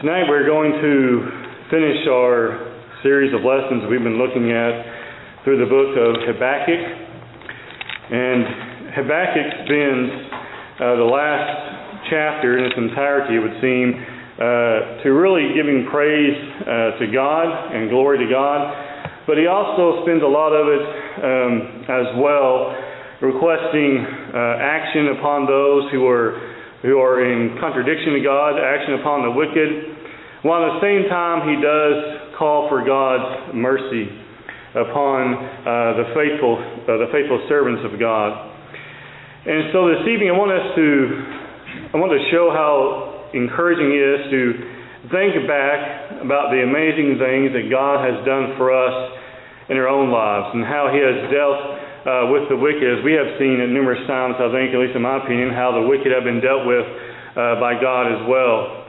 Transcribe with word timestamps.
Tonight 0.00 0.32
we're 0.32 0.48
going 0.48 0.72
to 0.80 0.88
finish 1.68 2.08
our 2.08 2.72
series 3.04 3.36
of 3.36 3.44
lessons 3.44 3.84
we've 3.92 4.00
been 4.00 4.16
looking 4.16 4.48
at 4.48 5.44
through 5.44 5.60
the 5.60 5.68
book 5.68 5.92
of 5.92 6.24
Habakkuk. 6.24 6.80
And 8.08 8.96
Habakkuk 8.96 9.68
spends 9.68 10.08
uh, 10.80 10.96
the 10.96 11.04
last 11.04 12.08
chapter 12.08 12.56
in 12.56 12.64
its 12.64 12.80
entirety, 12.80 13.36
it 13.36 13.44
would 13.44 13.60
seem, 13.60 13.92
uh, 14.40 15.04
to 15.04 15.12
really 15.12 15.52
giving 15.52 15.84
praise 15.92 16.32
uh, 16.64 16.96
to 16.96 17.04
God 17.12 17.76
and 17.76 17.92
glory 17.92 18.24
to 18.24 18.28
God. 18.32 18.72
But 19.28 19.36
he 19.36 19.52
also 19.52 20.00
spends 20.08 20.24
a 20.24 20.32
lot 20.32 20.56
of 20.56 20.64
it 20.64 20.84
um, 21.20 21.52
as 21.92 22.08
well 22.16 22.72
requesting 23.20 24.00
uh, 24.32 24.64
action 24.64 25.12
upon 25.20 25.44
those 25.44 25.92
who 25.92 26.08
are 26.08 26.56
who 26.82 26.96
are 26.96 27.20
in 27.20 27.60
contradiction 27.60 28.16
to 28.16 28.22
God, 28.24 28.56
action 28.56 28.96
upon 29.00 29.20
the 29.20 29.32
wicked, 29.36 29.89
while 30.42 30.64
at 30.64 30.80
the 30.80 30.82
same 30.84 31.04
time 31.12 31.44
he 31.48 31.60
does 31.60 32.32
call 32.40 32.68
for 32.72 32.80
God's 32.80 33.52
mercy 33.52 34.08
upon 34.72 35.36
uh, 35.36 36.00
the 36.00 36.06
faithful, 36.16 36.56
uh, 36.56 36.96
the 36.96 37.10
faithful 37.12 37.44
servants 37.48 37.84
of 37.84 37.98
God. 38.00 38.48
And 39.44 39.68
so 39.72 39.88
this 39.92 40.04
evening 40.08 40.32
I 40.32 40.36
want 40.36 40.52
us 40.52 40.68
to, 40.76 40.86
I 41.92 41.96
want 42.00 42.12
to 42.16 42.22
show 42.32 42.48
how 42.54 43.28
encouraging 43.36 43.92
it 43.92 44.00
is 44.00 44.20
to 44.32 44.40
think 45.12 45.44
back 45.44 46.24
about 46.24 46.52
the 46.52 46.64
amazing 46.64 47.20
things 47.20 47.52
that 47.52 47.68
God 47.68 48.00
has 48.04 48.20
done 48.24 48.56
for 48.56 48.72
us 48.72 48.96
in 49.68 49.76
our 49.76 49.88
own 49.88 50.08
lives 50.08 50.56
and 50.56 50.64
how 50.64 50.88
He 50.88 51.00
has 51.00 51.28
dealt 51.28 51.60
uh, 52.00 52.32
with 52.32 52.48
the 52.48 52.56
wicked, 52.56 52.84
as 52.84 53.04
we 53.04 53.12
have 53.12 53.36
seen 53.36 53.60
at 53.60 53.68
numerous 53.68 54.00
times, 54.08 54.40
I 54.40 54.48
think, 54.48 54.72
at 54.72 54.80
least 54.80 54.96
in 54.96 55.04
my 55.04 55.20
opinion, 55.20 55.52
how 55.52 55.76
the 55.76 55.84
wicked 55.84 56.08
have 56.08 56.24
been 56.24 56.40
dealt 56.40 56.64
with 56.64 56.86
uh, 57.36 57.60
by 57.60 57.76
God 57.76 58.08
as 58.08 58.24
well. 58.24 58.79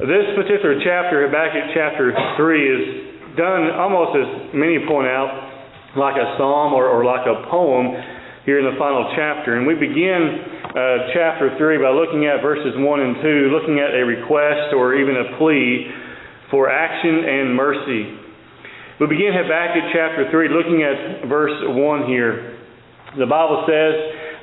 This 0.00 0.32
particular 0.32 0.80
chapter, 0.80 1.28
Habakkuk 1.28 1.76
chapter 1.76 2.16
3, 2.40 2.40
is 2.40 3.36
done 3.36 3.68
almost 3.76 4.16
as 4.16 4.56
many 4.56 4.80
point 4.88 5.04
out 5.04 5.28
like 5.92 6.16
a 6.16 6.40
psalm 6.40 6.72
or, 6.72 6.88
or 6.88 7.04
like 7.04 7.28
a 7.28 7.44
poem 7.52 7.92
here 8.48 8.56
in 8.56 8.64
the 8.64 8.80
final 8.80 9.12
chapter. 9.12 9.60
And 9.60 9.68
we 9.68 9.76
begin 9.76 10.40
uh, 10.72 11.12
chapter 11.12 11.52
3 11.52 11.84
by 11.84 11.92
looking 11.92 12.24
at 12.24 12.40
verses 12.40 12.80
1 12.80 12.80
and 12.80 13.20
2, 13.20 13.52
looking 13.52 13.76
at 13.76 13.92
a 13.92 14.00
request 14.00 14.72
or 14.72 14.96
even 14.96 15.20
a 15.20 15.36
plea 15.36 15.92
for 16.48 16.72
action 16.72 17.20
and 17.20 17.52
mercy. 17.52 18.16
We 19.04 19.04
begin 19.04 19.36
Habakkuk 19.36 19.84
chapter 19.92 20.32
3 20.32 20.48
looking 20.48 20.80
at 20.80 21.28
verse 21.28 21.60
1 21.60 22.08
here. 22.08 22.56
The 23.20 23.28
Bible 23.28 23.68
says, 23.68 23.92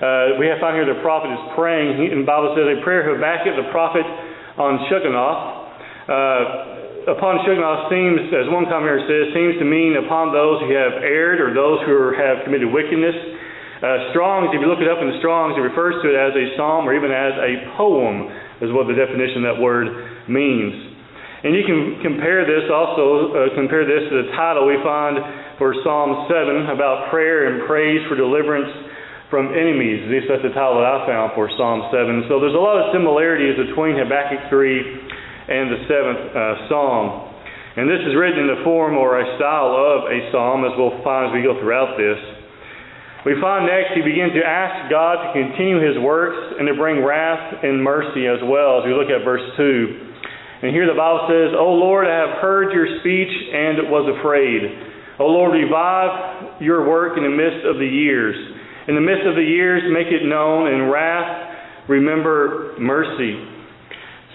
uh, 0.06 0.38
we 0.38 0.46
have 0.54 0.62
found 0.62 0.78
here 0.78 0.86
the 0.86 1.02
prophet 1.02 1.34
is 1.34 1.42
praying, 1.58 1.98
and 1.98 2.22
the 2.22 2.30
Bible 2.30 2.54
says, 2.54 2.78
a 2.78 2.78
prayer 2.86 3.10
Habakkuk 3.10 3.58
the 3.58 3.74
prophet 3.74 4.06
on 4.58 4.82
Shigionoth. 4.90 5.42
Uh, 6.10 7.14
upon 7.14 7.46
Shigionoth 7.46 7.94
seems, 7.94 8.34
as 8.34 8.50
one 8.50 8.66
commentator 8.66 9.06
says, 9.06 9.34
seems 9.34 9.56
to 9.62 9.66
mean 9.66 9.96
upon 10.02 10.34
those 10.34 10.60
who 10.66 10.74
have 10.74 11.00
erred 11.00 11.40
or 11.40 11.54
those 11.54 11.80
who 11.86 12.12
have 12.18 12.44
committed 12.44 12.68
wickedness. 12.74 13.16
Uh, 13.78 14.10
Strong's, 14.10 14.50
if 14.52 14.60
you 14.60 14.66
look 14.66 14.82
it 14.82 14.90
up 14.90 14.98
in 14.98 15.14
the 15.14 15.22
Strong's, 15.22 15.54
it 15.54 15.62
refers 15.62 16.02
to 16.02 16.10
it 16.10 16.18
as 16.18 16.34
a 16.34 16.58
psalm 16.58 16.90
or 16.90 16.98
even 16.98 17.14
as 17.14 17.38
a 17.38 17.78
poem, 17.78 18.26
is 18.66 18.74
what 18.74 18.90
the 18.90 18.98
definition 18.98 19.46
of 19.46 19.54
that 19.54 19.60
word 19.62 19.94
means. 20.26 20.74
And 21.46 21.54
you 21.54 21.62
can 21.62 22.02
compare 22.02 22.42
this 22.50 22.66
also, 22.74 23.38
uh, 23.38 23.54
compare 23.54 23.86
this 23.86 24.10
to 24.10 24.26
the 24.26 24.28
title 24.34 24.66
we 24.66 24.82
find 24.82 25.22
for 25.62 25.78
Psalm 25.86 26.26
7 26.26 26.74
about 26.74 27.14
prayer 27.14 27.54
and 27.54 27.70
praise 27.70 28.02
for 28.10 28.18
deliverance 28.18 28.74
from 29.30 29.52
enemies. 29.52 30.08
At 30.08 30.12
least 30.12 30.28
that's 30.32 30.44
the 30.44 30.56
title 30.56 30.80
that 30.80 30.88
I 30.88 31.04
found 31.04 31.36
for 31.36 31.52
Psalm 31.60 31.92
7. 31.92 32.32
So 32.32 32.40
there's 32.40 32.56
a 32.56 32.64
lot 32.64 32.80
of 32.80 32.96
similarities 32.96 33.60
between 33.60 34.00
Habakkuk 34.00 34.48
3 34.48 35.52
and 35.52 35.66
the 35.72 35.80
seventh 35.88 36.24
uh, 36.32 36.40
Psalm. 36.72 37.28
And 37.78 37.86
this 37.86 38.02
is 38.08 38.16
written 38.18 38.48
in 38.48 38.50
the 38.50 38.64
form 38.64 38.98
or 38.98 39.20
a 39.20 39.28
style 39.38 39.76
of 39.76 40.10
a 40.10 40.32
psalm, 40.34 40.66
as 40.66 40.74
we'll 40.80 40.98
find 41.04 41.30
as 41.30 41.32
we 41.36 41.46
go 41.46 41.60
throughout 41.60 41.94
this. 41.94 42.18
We 43.28 43.36
find 43.44 43.68
next 43.68 43.94
he 43.94 44.02
begins 44.02 44.32
to 44.34 44.42
ask 44.42 44.90
God 44.90 45.20
to 45.20 45.30
continue 45.36 45.84
his 45.84 46.00
works 46.00 46.58
and 46.58 46.66
to 46.66 46.74
bring 46.80 47.04
wrath 47.04 47.60
and 47.62 47.84
mercy 47.84 48.26
as 48.26 48.40
well, 48.42 48.80
as 48.80 48.88
we 48.88 48.96
look 48.96 49.12
at 49.12 49.28
verse 49.28 49.44
2. 49.60 50.08
And 50.64 50.74
here 50.74 50.88
the 50.90 50.98
Bible 50.98 51.28
says, 51.30 51.54
O 51.54 51.76
Lord, 51.76 52.08
I 52.08 52.18
have 52.18 52.42
heard 52.42 52.72
your 52.74 52.88
speech 53.04 53.30
and 53.30 53.92
was 53.94 54.10
afraid. 54.10 54.64
O 55.20 55.28
Lord, 55.28 55.54
revive 55.54 56.64
your 56.64 56.88
work 56.88 57.14
in 57.20 57.28
the 57.28 57.36
midst 57.36 57.62
of 57.68 57.78
the 57.78 57.86
years. 57.86 58.57
In 58.88 58.96
the 58.96 59.04
midst 59.04 59.28
of 59.28 59.36
the 59.36 59.44
years, 59.44 59.84
make 59.92 60.08
it 60.08 60.24
known. 60.24 60.72
In 60.72 60.88
wrath, 60.88 61.88
remember 61.90 62.76
mercy. 62.80 63.36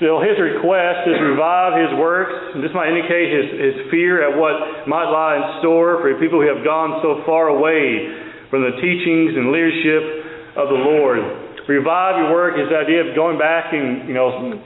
So 0.01 0.19
his 0.19 0.35
request 0.35 1.09
is 1.09 1.17
revive 1.23 1.79
his 1.79 1.95
works. 1.95 2.59
This 2.59 2.75
might 2.75 2.91
indicate 2.91 3.31
his, 3.31 3.47
his 3.55 3.77
fear 3.89 4.21
at 4.21 4.35
what 4.35 4.89
might 4.91 5.09
lie 5.09 5.39
in 5.39 5.45
store 5.63 6.03
for 6.03 6.11
people 6.19 6.43
who 6.43 6.49
have 6.51 6.65
gone 6.67 6.99
so 7.01 7.23
far 7.25 7.55
away 7.55 8.11
from 8.51 8.67
the 8.67 8.75
teachings 8.83 9.39
and 9.39 9.55
leadership 9.55 10.59
of 10.59 10.69
the 10.69 10.81
Lord. 10.81 11.23
Revive 11.71 12.19
your 12.19 12.34
work 12.34 12.59
is 12.59 12.67
the 12.69 12.77
idea 12.77 13.07
of 13.07 13.15
going 13.15 13.39
back 13.39 13.73
and, 13.73 14.09
you 14.09 14.13
know, 14.13 14.59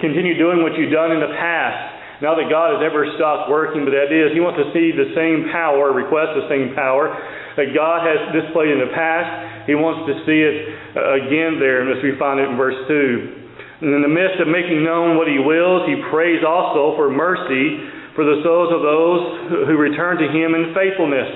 continue 0.00 0.34
doing 0.40 0.64
what 0.64 0.72
you've 0.74 0.90
done 0.90 1.12
in 1.12 1.20
the 1.20 1.36
past. 1.36 1.91
Now 2.22 2.38
that 2.38 2.46
God 2.46 2.78
has 2.78 2.86
ever 2.86 3.02
stopped 3.18 3.50
working, 3.50 3.82
but 3.82 3.90
idea 3.98 4.30
is 4.30 4.32
He 4.32 4.38
wants 4.38 4.62
to 4.62 4.70
see 4.70 4.94
the 4.94 5.10
same 5.10 5.50
power, 5.50 5.90
request 5.90 6.38
the 6.38 6.46
same 6.46 6.70
power 6.70 7.10
that 7.58 7.74
God 7.74 8.06
has 8.06 8.30
displayed 8.30 8.70
in 8.70 8.78
the 8.78 8.94
past. 8.94 9.66
He 9.66 9.74
wants 9.74 10.06
to 10.06 10.14
see 10.22 10.38
it 10.38 10.56
uh, 10.94 11.18
again 11.18 11.58
there, 11.58 11.82
as 11.82 11.98
we 11.98 12.14
find 12.22 12.38
it 12.38 12.46
in 12.46 12.54
verse 12.54 12.78
2. 12.86 13.82
And 13.82 13.90
in 13.98 14.06
the 14.06 14.14
midst 14.14 14.38
of 14.38 14.46
making 14.46 14.86
known 14.86 15.18
what 15.18 15.26
He 15.26 15.42
wills, 15.42 15.82
He 15.90 15.98
prays 16.14 16.46
also 16.46 16.94
for 16.94 17.10
mercy 17.10 17.90
for 18.14 18.22
the 18.22 18.38
souls 18.46 18.70
of 18.70 18.86
those 18.86 19.66
who 19.66 19.74
return 19.74 20.22
to 20.22 20.30
Him 20.30 20.54
in 20.54 20.70
faithfulness. 20.78 21.26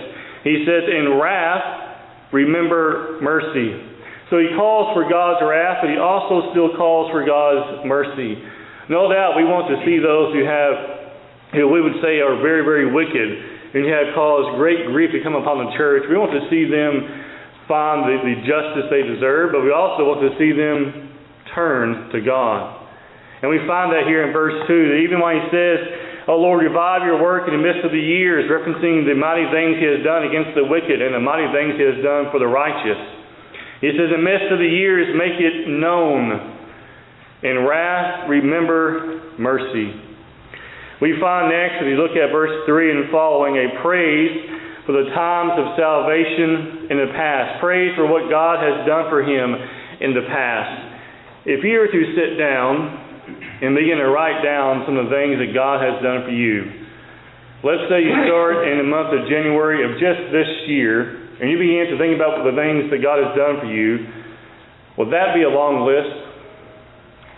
He 0.46 0.62
says, 0.62 0.86
In 0.86 1.18
wrath, 1.18 2.30
remember 2.30 3.18
mercy. 3.18 3.74
So 4.30 4.38
He 4.38 4.54
calls 4.54 4.94
for 4.94 5.02
God's 5.10 5.42
wrath, 5.42 5.82
but 5.82 5.90
He 5.90 5.98
also 5.98 6.54
still 6.54 6.78
calls 6.78 7.10
for 7.10 7.26
God's 7.26 7.82
mercy. 7.82 8.38
No 8.86 9.10
doubt 9.10 9.34
we 9.34 9.42
want 9.42 9.66
to 9.74 9.82
see 9.82 9.98
those 9.98 10.30
who 10.30 10.46
have, 10.46 10.74
who 11.58 11.66
we 11.66 11.82
would 11.82 11.98
say 11.98 12.22
are 12.22 12.38
very, 12.38 12.62
very 12.62 12.86
wicked, 12.86 13.28
and 13.74 13.82
have 13.90 14.14
caused 14.14 14.54
great 14.56 14.86
grief 14.88 15.10
to 15.10 15.20
come 15.26 15.34
upon 15.34 15.66
the 15.66 15.74
church. 15.74 16.06
We 16.06 16.16
want 16.16 16.32
to 16.32 16.46
see 16.46 16.64
them 16.70 17.02
find 17.66 18.06
the, 18.06 18.16
the 18.22 18.36
justice 18.46 18.86
they 18.88 19.02
deserve, 19.02 19.52
but 19.52 19.66
we 19.66 19.74
also 19.74 20.06
want 20.06 20.22
to 20.22 20.32
see 20.38 20.54
them 20.54 21.10
turn 21.50 22.08
to 22.14 22.22
God. 22.22 22.86
And 23.42 23.50
we 23.50 23.58
find 23.66 23.92
that 23.92 24.06
here 24.06 24.24
in 24.24 24.32
verse 24.32 24.54
2, 24.64 24.70
that 24.70 24.98
even 25.02 25.20
when 25.20 25.36
he 25.36 25.44
says, 25.50 25.78
O 26.30 26.38
Lord, 26.38 26.62
revive 26.62 27.02
your 27.02 27.20
work 27.20 27.46
in 27.46 27.54
the 27.54 27.62
midst 27.62 27.84
of 27.84 27.92
the 27.92 28.00
years, 28.00 28.48
referencing 28.48 29.06
the 29.06 29.14
mighty 29.14 29.46
things 29.50 29.78
he 29.82 29.86
has 29.86 30.02
done 30.06 30.26
against 30.26 30.56
the 30.56 30.66
wicked 30.66 31.02
and 31.02 31.14
the 31.14 31.22
mighty 31.22 31.46
things 31.52 31.74
he 31.78 31.86
has 31.86 32.00
done 32.02 32.30
for 32.30 32.38
the 32.38 32.48
righteous. 32.48 32.98
He 33.82 33.92
says, 33.92 34.08
In 34.08 34.22
the 34.22 34.26
midst 34.26 34.48
of 34.50 34.58
the 34.58 34.66
years, 34.66 35.10
make 35.14 35.36
it 35.36 35.68
known 35.68 36.55
in 37.42 37.64
wrath, 37.66 38.28
remember 38.28 39.34
mercy. 39.38 39.92
We 41.00 41.12
find 41.20 41.52
next, 41.52 41.84
if 41.84 41.88
you 41.92 42.00
look 42.00 42.16
at 42.16 42.32
verse 42.32 42.64
3 42.64 42.90
and 42.90 43.12
following, 43.12 43.60
a 43.60 43.82
praise 43.84 44.32
for 44.88 44.96
the 44.96 45.12
times 45.12 45.52
of 45.60 45.76
salvation 45.76 46.88
in 46.88 46.96
the 46.96 47.12
past. 47.12 47.60
Praise 47.60 47.92
for 47.92 48.08
what 48.08 48.30
God 48.30 48.64
has 48.64 48.86
done 48.88 49.10
for 49.12 49.20
him 49.20 49.52
in 50.00 50.16
the 50.16 50.24
past. 50.24 50.96
If 51.44 51.60
you 51.62 51.76
were 51.78 51.92
to 51.92 52.02
sit 52.16 52.40
down 52.40 53.04
and 53.60 53.76
begin 53.76 54.00
to 54.00 54.08
write 54.08 54.40
down 54.40 54.88
some 54.88 54.96
of 54.96 55.10
the 55.10 55.14
things 55.14 55.36
that 55.42 55.52
God 55.52 55.84
has 55.84 56.00
done 56.00 56.24
for 56.24 56.32
you, 56.32 56.64
let's 57.60 57.84
say 57.92 58.00
you 58.00 58.14
start 58.24 58.64
in 58.64 58.80
the 58.80 58.88
month 58.88 59.12
of 59.12 59.28
January 59.28 59.84
of 59.84 60.00
just 60.00 60.32
this 60.32 60.48
year, 60.64 61.28
and 61.36 61.52
you 61.52 61.60
begin 61.60 61.92
to 61.92 62.00
think 62.00 62.16
about 62.16 62.40
the 62.40 62.56
things 62.56 62.88
that 62.88 63.04
God 63.04 63.20
has 63.20 63.36
done 63.36 63.60
for 63.60 63.68
you, 63.68 64.00
would 64.96 65.12
that 65.12 65.36
be 65.36 65.44
a 65.44 65.52
long 65.52 65.84
list? 65.84 66.25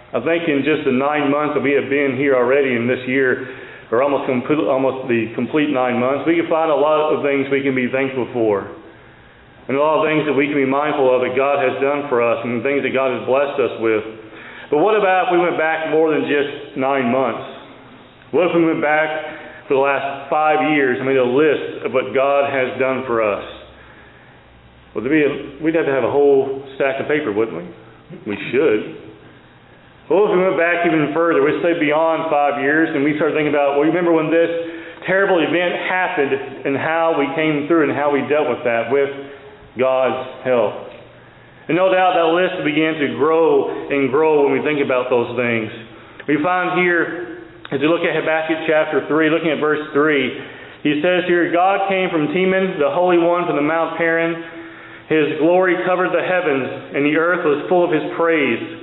I 0.08 0.24
think 0.24 0.48
in 0.48 0.64
just 0.64 0.88
the 0.88 0.96
nine 0.96 1.28
months 1.28 1.52
that 1.52 1.60
we 1.60 1.76
have 1.76 1.92
been 1.92 2.16
here 2.16 2.32
already 2.32 2.72
in 2.72 2.88
this 2.88 3.04
year, 3.04 3.44
or 3.92 4.00
almost 4.00 4.24
complete, 4.24 4.64
almost 4.64 5.08
the 5.08 5.32
complete 5.36 5.68
nine 5.68 6.00
months, 6.00 6.24
we 6.24 6.36
can 6.36 6.48
find 6.48 6.72
a 6.72 6.76
lot 6.76 7.12
of 7.12 7.24
things 7.24 7.48
we 7.52 7.60
can 7.60 7.76
be 7.76 7.92
thankful 7.92 8.28
for. 8.32 8.64
And 9.68 9.76
a 9.76 9.80
lot 9.80 10.00
of 10.00 10.08
things 10.08 10.24
that 10.24 10.32
we 10.32 10.48
can 10.48 10.56
be 10.56 10.64
mindful 10.64 11.04
of 11.12 11.20
that 11.28 11.36
God 11.36 11.60
has 11.60 11.76
done 11.84 12.08
for 12.08 12.24
us 12.24 12.40
and 12.40 12.64
things 12.64 12.80
that 12.88 12.96
God 12.96 13.12
has 13.12 13.28
blessed 13.28 13.60
us 13.60 13.74
with. 13.84 14.04
But 14.72 14.80
what 14.80 14.96
about 14.96 15.28
if 15.28 15.36
we 15.36 15.40
went 15.44 15.60
back 15.60 15.92
more 15.92 16.08
than 16.08 16.24
just 16.24 16.76
nine 16.80 17.12
months? 17.12 17.44
What 18.32 18.48
if 18.48 18.56
we 18.56 18.64
went 18.64 18.80
back 18.80 19.68
for 19.68 19.76
the 19.76 19.84
last 19.84 20.32
five 20.32 20.72
years 20.72 20.96
and 20.96 21.04
made 21.04 21.20
a 21.20 21.24
list 21.24 21.84
of 21.84 21.92
what 21.92 22.16
God 22.16 22.48
has 22.48 22.80
done 22.80 23.04
for 23.04 23.20
us? 23.20 23.44
Well, 24.96 25.04
a, 25.04 25.60
we'd 25.60 25.76
have 25.76 25.84
to 25.84 25.92
have 25.92 26.04
a 26.04 26.12
whole 26.12 26.64
stack 26.76 27.00
of 27.00 27.08
paper, 27.08 27.32
wouldn't 27.32 27.56
we? 27.56 27.68
We 28.24 28.36
should. 28.52 29.07
Well, 30.08 30.24
if 30.24 30.32
we 30.32 30.40
went 30.40 30.56
back 30.56 30.88
even 30.88 31.12
further, 31.12 31.44
we 31.44 31.60
say 31.60 31.76
beyond 31.76 32.32
five 32.32 32.64
years, 32.64 32.88
and 32.88 33.04
we 33.04 33.12
start 33.20 33.36
thinking 33.36 33.52
about, 33.52 33.76
well, 33.76 33.84
you 33.84 33.92
remember 33.92 34.16
when 34.16 34.32
this 34.32 34.48
terrible 35.04 35.36
event 35.36 35.84
happened 35.84 36.64
and 36.64 36.72
how 36.80 37.12
we 37.20 37.28
came 37.36 37.68
through 37.68 37.88
and 37.88 37.92
how 37.92 38.08
we 38.08 38.24
dealt 38.24 38.48
with 38.48 38.64
that 38.64 38.88
with 38.88 39.12
God's 39.76 40.48
help. 40.48 40.88
And 41.68 41.76
no 41.76 41.92
doubt 41.92 42.16
that 42.16 42.32
list 42.32 42.64
began 42.64 42.96
to 42.96 43.20
grow 43.20 43.68
and 43.68 44.08
grow 44.08 44.48
when 44.48 44.56
we 44.56 44.64
think 44.64 44.80
about 44.80 45.12
those 45.12 45.28
things. 45.36 45.68
We 46.24 46.40
find 46.40 46.80
here, 46.80 47.44
as 47.68 47.76
we 47.76 47.84
look 47.84 48.00
at 48.00 48.16
Habakkuk 48.16 48.64
chapter 48.64 49.04
3, 49.04 49.28
looking 49.28 49.52
at 49.52 49.60
verse 49.60 49.84
3, 49.92 50.88
he 50.88 51.04
says 51.04 51.28
here, 51.28 51.52
God 51.52 51.84
came 51.92 52.08
from 52.08 52.32
Teman, 52.32 52.80
the 52.80 52.88
Holy 52.88 53.20
One 53.20 53.44
from 53.44 53.60
the 53.60 53.66
Mount 53.66 54.00
Paran. 54.00 54.40
His 55.12 55.36
glory 55.36 55.76
covered 55.84 56.16
the 56.16 56.24
heavens, 56.24 56.96
and 56.96 57.04
the 57.04 57.20
earth 57.20 57.44
was 57.44 57.68
full 57.68 57.84
of 57.84 57.92
his 57.92 58.08
praise. 58.16 58.77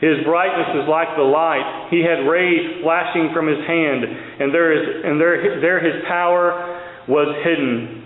His 0.00 0.24
brightness 0.24 0.80
is 0.80 0.88
like 0.88 1.12
the 1.12 1.28
light. 1.28 1.92
He 1.92 2.00
had 2.00 2.24
rays 2.24 2.80
flashing 2.80 3.36
from 3.36 3.44
his 3.46 3.60
hand, 3.68 4.00
and 4.40 4.48
there, 4.48 4.72
is, 4.72 5.04
and 5.04 5.20
there, 5.20 5.60
there 5.60 5.76
his 5.76 6.00
power 6.08 7.04
was 7.04 7.28
hidden. 7.44 8.00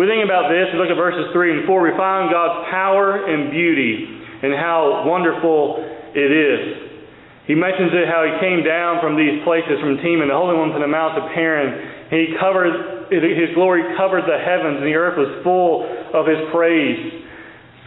We 0.00 0.08
think 0.08 0.24
about 0.24 0.48
this, 0.48 0.72
we 0.72 0.80
look 0.80 0.88
at 0.88 0.96
verses 0.96 1.28
3 1.32 1.60
and 1.60 1.62
4, 1.68 1.72
we 1.80 1.92
find 1.96 2.32
God's 2.32 2.68
power 2.72 3.28
and 3.28 3.52
beauty 3.52 4.16
and 4.44 4.52
how 4.56 5.04
wonderful 5.04 5.80
it 6.16 6.30
is. 6.32 6.86
He 7.46 7.54
mentions 7.54 7.92
it 7.92 8.08
how 8.08 8.24
he 8.24 8.32
came 8.40 8.64
down 8.64 9.00
from 9.00 9.16
these 9.16 9.44
places 9.44 9.78
from 9.78 10.00
Teman, 10.02 10.28
the 10.28 10.36
Holy 10.36 10.56
One 10.56 10.72
from 10.72 10.82
the 10.82 10.90
Mount 10.90 11.20
of 11.20 11.30
Paran. 11.30 12.10
He 12.10 12.34
covered, 12.40 13.12
his 13.12 13.54
glory 13.54 13.84
covered 13.96 14.24
the 14.24 14.40
heavens, 14.40 14.82
and 14.82 14.86
the 14.88 14.98
earth 14.98 15.16
was 15.16 15.30
full 15.44 15.86
of 16.12 16.26
his 16.26 16.42
praise. 16.50 17.25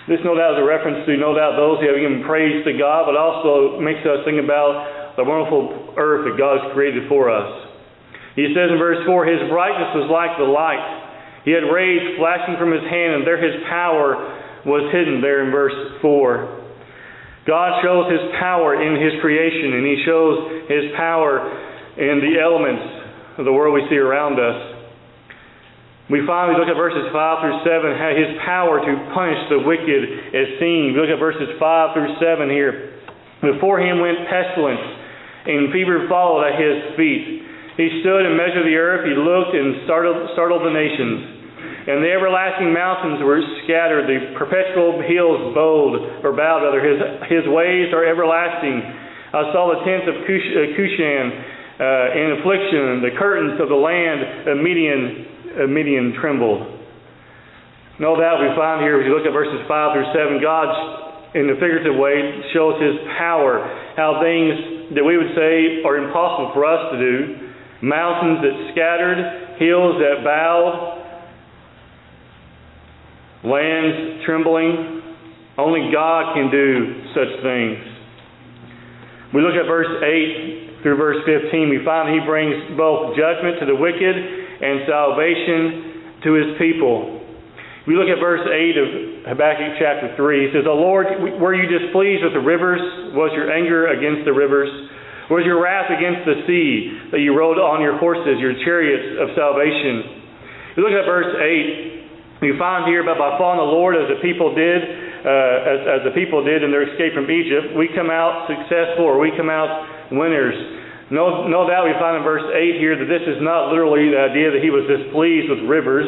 This, 0.09 0.17
no 0.25 0.33
doubt, 0.33 0.57
is 0.57 0.65
a 0.65 0.65
reference 0.65 1.05
to, 1.05 1.13
no 1.21 1.37
doubt, 1.37 1.53
those 1.53 1.77
who 1.77 1.85
have 1.85 2.01
given 2.01 2.25
praise 2.25 2.65
to 2.65 2.73
God, 2.73 3.05
but 3.05 3.13
also 3.13 3.77
makes 3.77 4.01
us 4.01 4.25
think 4.25 4.41
about 4.41 5.13
the 5.13 5.23
wonderful 5.23 5.93
earth 6.01 6.25
that 6.25 6.33
God 6.33 6.65
has 6.65 6.73
created 6.73 7.05
for 7.05 7.29
us. 7.29 7.69
He 8.33 8.49
says 8.57 8.73
in 8.73 8.81
verse 8.81 9.05
4, 9.05 9.29
His 9.29 9.45
brightness 9.53 9.93
was 9.93 10.09
like 10.09 10.33
the 10.41 10.49
light. 10.49 10.81
He 11.45 11.53
had 11.53 11.69
rays 11.69 12.17
flashing 12.17 12.57
from 12.57 12.73
his 12.73 12.81
hand, 12.89 13.21
and 13.21 13.23
there 13.27 13.37
his 13.37 13.61
power 13.69 14.17
was 14.65 14.89
hidden 14.89 15.21
there 15.21 15.45
in 15.45 15.53
verse 15.53 15.77
4. 16.01 17.45
God 17.45 17.81
shows 17.85 18.09
his 18.09 18.33
power 18.41 18.81
in 18.81 18.97
his 18.97 19.13
creation, 19.21 19.77
and 19.77 19.85
he 19.85 20.01
shows 20.09 20.65
his 20.65 20.89
power 20.97 21.53
in 22.01 22.17
the 22.17 22.41
elements 22.41 23.37
of 23.37 23.45
the 23.45 23.53
world 23.53 23.77
we 23.77 23.85
see 23.93 24.01
around 24.01 24.41
us. 24.41 24.78
We 26.09 26.25
finally 26.25 26.57
look 26.57 26.65
at 26.65 26.73
verses 26.73 27.05
5 27.13 27.13
through 27.13 27.61
7, 27.61 27.93
how 27.93 28.11
his 28.17 28.33
power 28.41 28.81
to 28.81 28.91
punish 29.13 29.41
the 29.53 29.61
wicked 29.61 30.01
is 30.33 30.57
seen. 30.57 30.97
We 30.97 31.05
look 31.05 31.13
at 31.13 31.21
verses 31.21 31.53
5 31.61 31.93
through 31.93 32.17
7 32.17 32.49
here. 32.49 32.97
Before 33.45 33.77
him 33.77 34.01
went 34.01 34.25
pestilence, 34.25 34.81
and 35.45 35.71
fever 35.71 36.09
followed 36.09 36.49
at 36.49 36.59
his 36.59 36.97
feet. 36.97 37.45
He 37.79 38.03
stood 38.03 38.27
and 38.27 38.35
measured 38.35 38.67
the 38.67 38.75
earth. 38.75 39.07
He 39.07 39.15
looked 39.15 39.55
and 39.55 39.85
startled, 39.87 40.33
startled 40.35 40.67
the 40.67 40.73
nations. 40.73 41.39
And 41.87 42.03
the 42.03 42.11
everlasting 42.11 42.75
mountains 42.75 43.23
were 43.23 43.39
scattered. 43.63 44.03
The 44.03 44.35
perpetual 44.35 44.99
hills 45.05 45.55
bowed, 45.55 46.25
or 46.25 46.35
bowed 46.35 46.67
rather. 46.67 46.83
His, 46.83 46.99
his 47.31 47.45
ways 47.47 47.93
are 47.95 48.03
everlasting. 48.03 48.83
I 49.29 49.53
saw 49.55 49.71
the 49.71 49.79
tents 49.87 50.09
of 50.11 50.25
uh, 50.25 50.59
Cushan 50.75 51.25
uh, 51.79 52.19
in 52.19 52.27
affliction. 52.41 53.05
The 53.05 53.15
curtains 53.15 53.61
of 53.63 53.69
the 53.71 53.79
land 53.79 54.49
of 54.49 54.59
Midian, 54.59 55.01
uh, 55.01 55.28
Uh, 55.49 55.65
Midian 55.65 56.13
trembled. 56.21 56.61
No 57.99 58.15
doubt 58.15 58.39
we 58.39 58.53
find 58.55 58.85
here, 58.85 59.01
if 59.01 59.05
you 59.05 59.11
look 59.11 59.25
at 59.25 59.33
verses 59.33 59.65
5 59.67 59.67
through 59.67 60.09
7, 60.13 60.39
God, 60.39 60.69
in 61.35 61.47
the 61.47 61.57
figurative 61.59 61.97
way, 61.97 62.45
shows 62.53 62.79
His 62.79 62.95
power. 63.17 63.65
How 63.97 64.21
things 64.21 64.95
that 64.95 65.03
we 65.03 65.17
would 65.17 65.35
say 65.35 65.83
are 65.83 65.97
impossible 65.97 66.51
for 66.53 66.63
us 66.63 66.93
to 66.93 66.97
do 66.97 67.49
mountains 67.81 68.43
that 68.43 68.55
scattered, 68.71 69.55
hills 69.57 69.99
that 69.99 70.23
bowed, 70.23 70.99
lands 73.43 74.23
trembling. 74.25 75.01
Only 75.57 75.91
God 75.91 76.35
can 76.35 76.51
do 76.51 77.03
such 77.15 77.31
things. 77.43 77.79
We 79.33 79.41
look 79.41 79.55
at 79.55 79.67
verse 79.67 79.91
8 80.03 80.83
through 80.83 80.97
verse 80.97 81.19
15. 81.25 81.69
We 81.69 81.83
find 81.83 82.15
He 82.15 82.23
brings 82.25 82.55
both 82.77 83.15
judgment 83.15 83.59
to 83.59 83.65
the 83.65 83.75
wicked 83.75 84.38
and 84.61 84.83
salvation 84.87 86.21
to 86.23 86.29
His 86.35 86.49
people. 86.59 87.19
We 87.87 87.97
look 87.97 88.11
at 88.11 88.21
verse 88.21 88.45
8 88.45 88.77
of 88.77 88.87
Habakkuk 89.33 89.81
chapter 89.81 90.13
3. 90.13 90.45
He 90.45 90.49
says, 90.53 90.69
O 90.69 90.77
Lord, 90.77 91.09
were 91.41 91.57
you 91.57 91.65
displeased 91.65 92.21
with 92.21 92.37
the 92.37 92.43
rivers? 92.43 92.81
Was 93.17 93.33
your 93.33 93.49
anger 93.49 93.89
against 93.89 94.29
the 94.29 94.35
rivers? 94.35 94.69
Was 95.33 95.41
your 95.45 95.57
wrath 95.57 95.89
against 95.89 96.25
the 96.25 96.45
sea 96.45 97.13
that 97.13 97.21
you 97.21 97.33
rode 97.33 97.57
on 97.57 97.81
your 97.81 97.97
horses, 97.97 98.37
your 98.37 98.53
chariots 98.65 99.17
of 99.17 99.33
salvation? 99.33 100.75
We 100.77 100.85
look 100.85 100.93
at 100.93 101.05
verse 101.09 101.33
8. 101.33 102.45
We 102.45 102.55
find 102.61 102.85
here, 102.85 103.01
but 103.01 103.17
by 103.17 103.41
following 103.41 103.61
the 103.61 103.73
Lord 103.73 103.97
as 103.97 104.05
the 104.05 104.21
people 104.21 104.53
did, 104.53 104.79
uh, 105.25 105.73
as, 105.73 105.79
as 105.99 106.01
the 106.07 106.13
people 106.15 106.45
did 106.45 106.63
in 106.63 106.71
their 106.71 106.87
escape 106.87 107.17
from 107.17 107.27
Egypt, 107.27 107.75
we 107.75 107.91
come 107.91 108.13
out 108.13 108.47
successful 108.47 109.03
or 109.03 109.19
we 109.19 109.33
come 109.35 109.51
out 109.51 110.13
winners. 110.13 110.55
No, 111.09 111.49
no 111.49 111.65
doubt 111.65 111.89
we 111.89 111.93
find 111.97 112.21
in 112.21 112.23
verse 112.23 112.45
8 112.45 112.77
here 112.77 112.93
that 112.93 113.09
this 113.09 113.25
is 113.25 113.41
not 113.41 113.73
literally 113.73 114.13
the 114.13 114.21
idea 114.21 114.53
that 114.53 114.61
he 114.61 114.69
was 114.69 114.85
displeased 114.85 115.49
with 115.49 115.65
rivers. 115.65 116.05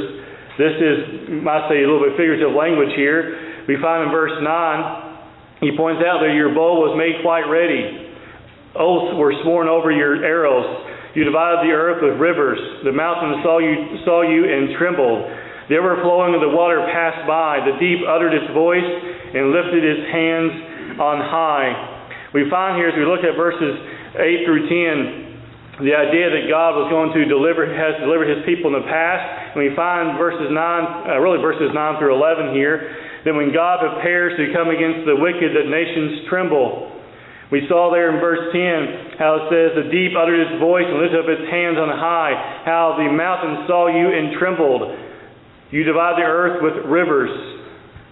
This 0.62 0.78
is, 0.78 0.98
might 1.42 1.66
say, 1.74 1.82
a 1.82 1.90
little 1.90 2.06
bit 2.06 2.14
figurative 2.14 2.54
language 2.54 2.94
here. 2.94 3.66
We 3.66 3.82
find 3.82 4.06
in 4.06 4.12
verse 4.14 4.38
9, 4.38 4.46
he 5.66 5.74
points 5.74 6.06
out 6.06 6.22
that 6.22 6.38
your 6.38 6.54
bow 6.54 6.86
was 6.86 6.94
made 6.94 7.18
quite 7.26 7.50
ready. 7.50 8.14
Oaths 8.78 9.18
were 9.18 9.34
sworn 9.42 9.66
over 9.66 9.90
your 9.90 10.22
arrows. 10.22 10.70
You 11.18 11.26
divided 11.26 11.66
the 11.66 11.74
earth 11.74 12.00
with 12.06 12.22
rivers. 12.22 12.62
The 12.86 12.94
mountains 12.94 13.42
saw 13.42 13.58
you, 13.58 14.00
saw 14.06 14.22
you 14.22 14.46
and 14.48 14.78
trembled. 14.78 15.26
The 15.68 15.82
overflowing 15.82 16.38
of 16.38 16.42
the 16.46 16.54
water 16.54 16.78
passed 16.94 17.26
by. 17.26 17.64
The 17.66 17.76
deep 17.82 18.06
uttered 18.06 18.38
its 18.38 18.54
voice 18.54 18.86
and 18.86 19.50
lifted 19.50 19.82
its 19.82 20.04
hands 20.14 21.00
on 21.02 21.20
high. 21.26 21.74
We 22.34 22.48
find 22.48 22.80
here, 22.80 22.88
as 22.88 22.96
we 22.96 23.04
look 23.04 23.28
at 23.28 23.36
verses 23.36 23.76
8 24.16 24.44
through 24.44 24.68
10, 24.68 25.88
the 25.88 25.96
idea 25.96 26.28
that 26.30 26.46
God 26.52 26.76
was 26.76 26.92
going 26.92 27.16
to 27.16 27.24
deliver, 27.26 27.64
has 27.64 27.96
delivered 28.04 28.28
his 28.28 28.44
people 28.44 28.70
in 28.76 28.84
the 28.84 28.88
past. 28.92 29.56
And 29.56 29.64
we 29.64 29.72
find 29.74 30.20
verses 30.20 30.52
9, 30.52 30.56
uh, 30.56 31.18
really 31.24 31.40
verses 31.40 31.72
9 31.72 31.98
through 31.98 32.14
11 32.14 32.54
here, 32.54 32.92
that 33.24 33.34
when 33.34 33.56
God 33.56 33.80
prepares 33.80 34.36
to 34.36 34.52
come 34.52 34.70
against 34.70 35.08
the 35.08 35.16
wicked, 35.16 35.56
that 35.56 35.72
nations 35.72 36.28
tremble. 36.28 36.92
We 37.52 37.68
saw 37.68 37.92
there 37.92 38.12
in 38.12 38.20
verse 38.24 38.52
10 38.52 39.20
how 39.20 39.44
it 39.44 39.44
says, 39.52 39.76
The 39.76 39.92
deep 39.92 40.16
uttered 40.16 40.40
its 40.40 40.56
voice 40.60 40.88
and 40.88 41.00
lifted 41.00 41.20
up 41.20 41.28
its 41.28 41.48
hands 41.52 41.80
on 41.80 41.92
high, 41.92 42.64
how 42.64 42.96
the 43.00 43.12
mountains 43.12 43.68
saw 43.68 43.92
you 43.92 44.08
and 44.08 44.40
trembled. 44.40 44.88
You 45.72 45.84
divide 45.84 46.20
the 46.20 46.28
earth 46.28 46.64
with 46.64 46.84
rivers. 46.88 47.32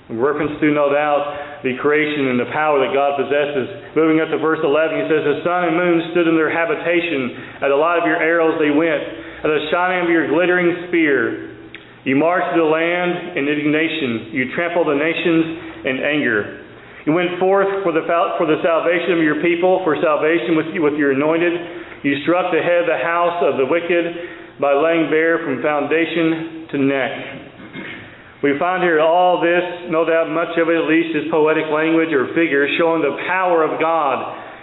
Reference 0.10 0.60
to, 0.60 0.72
no 0.74 0.92
doubt, 0.92 1.49
the 1.64 1.76
creation 1.84 2.32
and 2.32 2.40
the 2.40 2.48
power 2.56 2.80
that 2.80 2.96
God 2.96 3.20
possesses. 3.20 3.92
Moving 3.96 4.24
up 4.24 4.32
to 4.32 4.40
verse 4.40 4.64
11, 4.64 4.96
he 4.96 5.06
says, 5.12 5.22
The 5.28 5.40
sun 5.44 5.72
and 5.72 5.76
moon 5.76 5.98
stood 6.16 6.28
in 6.28 6.40
their 6.40 6.52
habitation. 6.52 7.60
At 7.60 7.70
the 7.70 7.80
light 7.80 8.00
of 8.00 8.08
your 8.08 8.20
arrows 8.20 8.56
they 8.64 8.72
went. 8.72 9.02
At 9.44 9.50
the 9.52 9.68
shining 9.68 10.08
of 10.08 10.10
your 10.12 10.32
glittering 10.32 10.88
spear. 10.88 11.52
You 12.08 12.16
marched 12.16 12.56
the 12.56 12.64
land 12.64 13.36
in 13.36 13.44
indignation. 13.44 14.32
You 14.32 14.56
trampled 14.56 14.88
the 14.88 14.96
nations 14.96 15.84
in 15.84 15.96
anger. 16.00 16.64
You 17.04 17.12
went 17.12 17.40
forth 17.40 17.68
for 17.84 17.92
the, 17.92 18.08
for 18.08 18.48
the 18.48 18.60
salvation 18.64 19.20
of 19.20 19.24
your 19.24 19.44
people, 19.44 19.84
for 19.84 20.00
salvation 20.00 20.56
with, 20.56 20.72
with 20.80 20.96
your 20.96 21.12
anointed. 21.12 22.04
You 22.04 22.24
struck 22.24 22.52
the 22.56 22.64
head 22.64 22.88
of 22.88 22.90
the 22.92 23.04
house 23.04 23.44
of 23.44 23.60
the 23.60 23.68
wicked 23.68 24.60
by 24.60 24.76
laying 24.76 25.12
bare 25.12 25.44
from 25.44 25.64
foundation 25.64 26.68
to 26.72 26.76
neck. 26.80 27.12
We 28.40 28.56
find 28.56 28.80
here 28.80 29.04
all 29.04 29.44
this, 29.44 29.92
no 29.92 30.08
doubt 30.08 30.32
much 30.32 30.56
of 30.56 30.72
it 30.72 30.80
at 30.80 30.88
least 30.88 31.12
is 31.12 31.28
poetic 31.28 31.68
language 31.68 32.16
or 32.16 32.32
figures 32.32 32.72
showing 32.80 33.04
the 33.04 33.20
power 33.28 33.68
of 33.68 33.76
God 33.84 34.16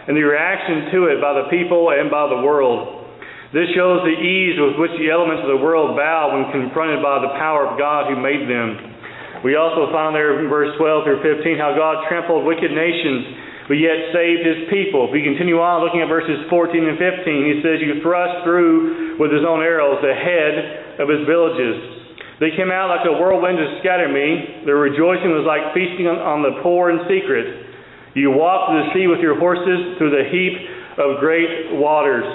and 0.08 0.16
the 0.16 0.24
reaction 0.24 0.96
to 0.96 1.12
it 1.12 1.20
by 1.20 1.36
the 1.36 1.52
people 1.52 1.92
and 1.92 2.08
by 2.08 2.24
the 2.32 2.40
world. 2.40 3.04
This 3.52 3.68
shows 3.76 4.00
the 4.00 4.16
ease 4.16 4.56
with 4.56 4.80
which 4.80 4.96
the 4.96 5.12
elements 5.12 5.44
of 5.44 5.52
the 5.52 5.60
world 5.60 5.92
bow 5.92 6.32
when 6.32 6.48
confronted 6.56 7.04
by 7.04 7.20
the 7.20 7.36
power 7.36 7.68
of 7.68 7.76
God 7.76 8.08
who 8.08 8.16
made 8.16 8.48
them. 8.48 8.96
We 9.44 9.60
also 9.60 9.92
find 9.92 10.16
there 10.16 10.40
in 10.40 10.48
verse 10.48 10.72
12 10.80 11.04
through 11.04 11.20
15 11.20 11.60
how 11.60 11.76
God 11.76 12.08
trampled 12.08 12.48
wicked 12.48 12.72
nations, 12.72 13.68
but 13.68 13.76
yet 13.76 14.08
saved 14.16 14.40
his 14.40 14.72
people. 14.72 15.06
If 15.08 15.12
we 15.12 15.20
continue 15.20 15.60
on 15.60 15.84
looking 15.84 16.00
at 16.00 16.08
verses 16.08 16.48
14 16.48 16.80
and 16.80 16.96
15, 16.96 17.44
he 17.44 17.60
says, 17.60 17.76
You 17.84 18.00
thrust 18.00 18.40
through 18.42 19.20
with 19.20 19.28
his 19.30 19.44
own 19.44 19.60
arrows 19.60 20.00
the 20.00 20.16
head 20.16 20.96
of 20.96 21.12
his 21.12 21.28
villages. 21.28 22.05
They 22.38 22.52
came 22.52 22.68
out 22.68 22.92
like 22.92 23.08
a 23.08 23.16
whirlwind 23.16 23.56
to 23.56 23.80
scatter 23.80 24.12
me. 24.12 24.64
Their 24.68 24.76
rejoicing 24.76 25.32
was 25.32 25.48
like 25.48 25.72
feasting 25.72 26.04
on, 26.04 26.44
the 26.44 26.60
poor 26.60 26.92
in 26.92 27.00
secret. 27.08 28.12
You 28.12 28.32
walked 28.32 28.76
the 28.76 28.84
sea 28.92 29.08
with 29.08 29.20
your 29.24 29.40
horses 29.40 29.96
through 29.96 30.12
the 30.12 30.28
heap 30.28 30.56
of 31.00 31.20
great 31.20 31.76
waters. 31.80 32.28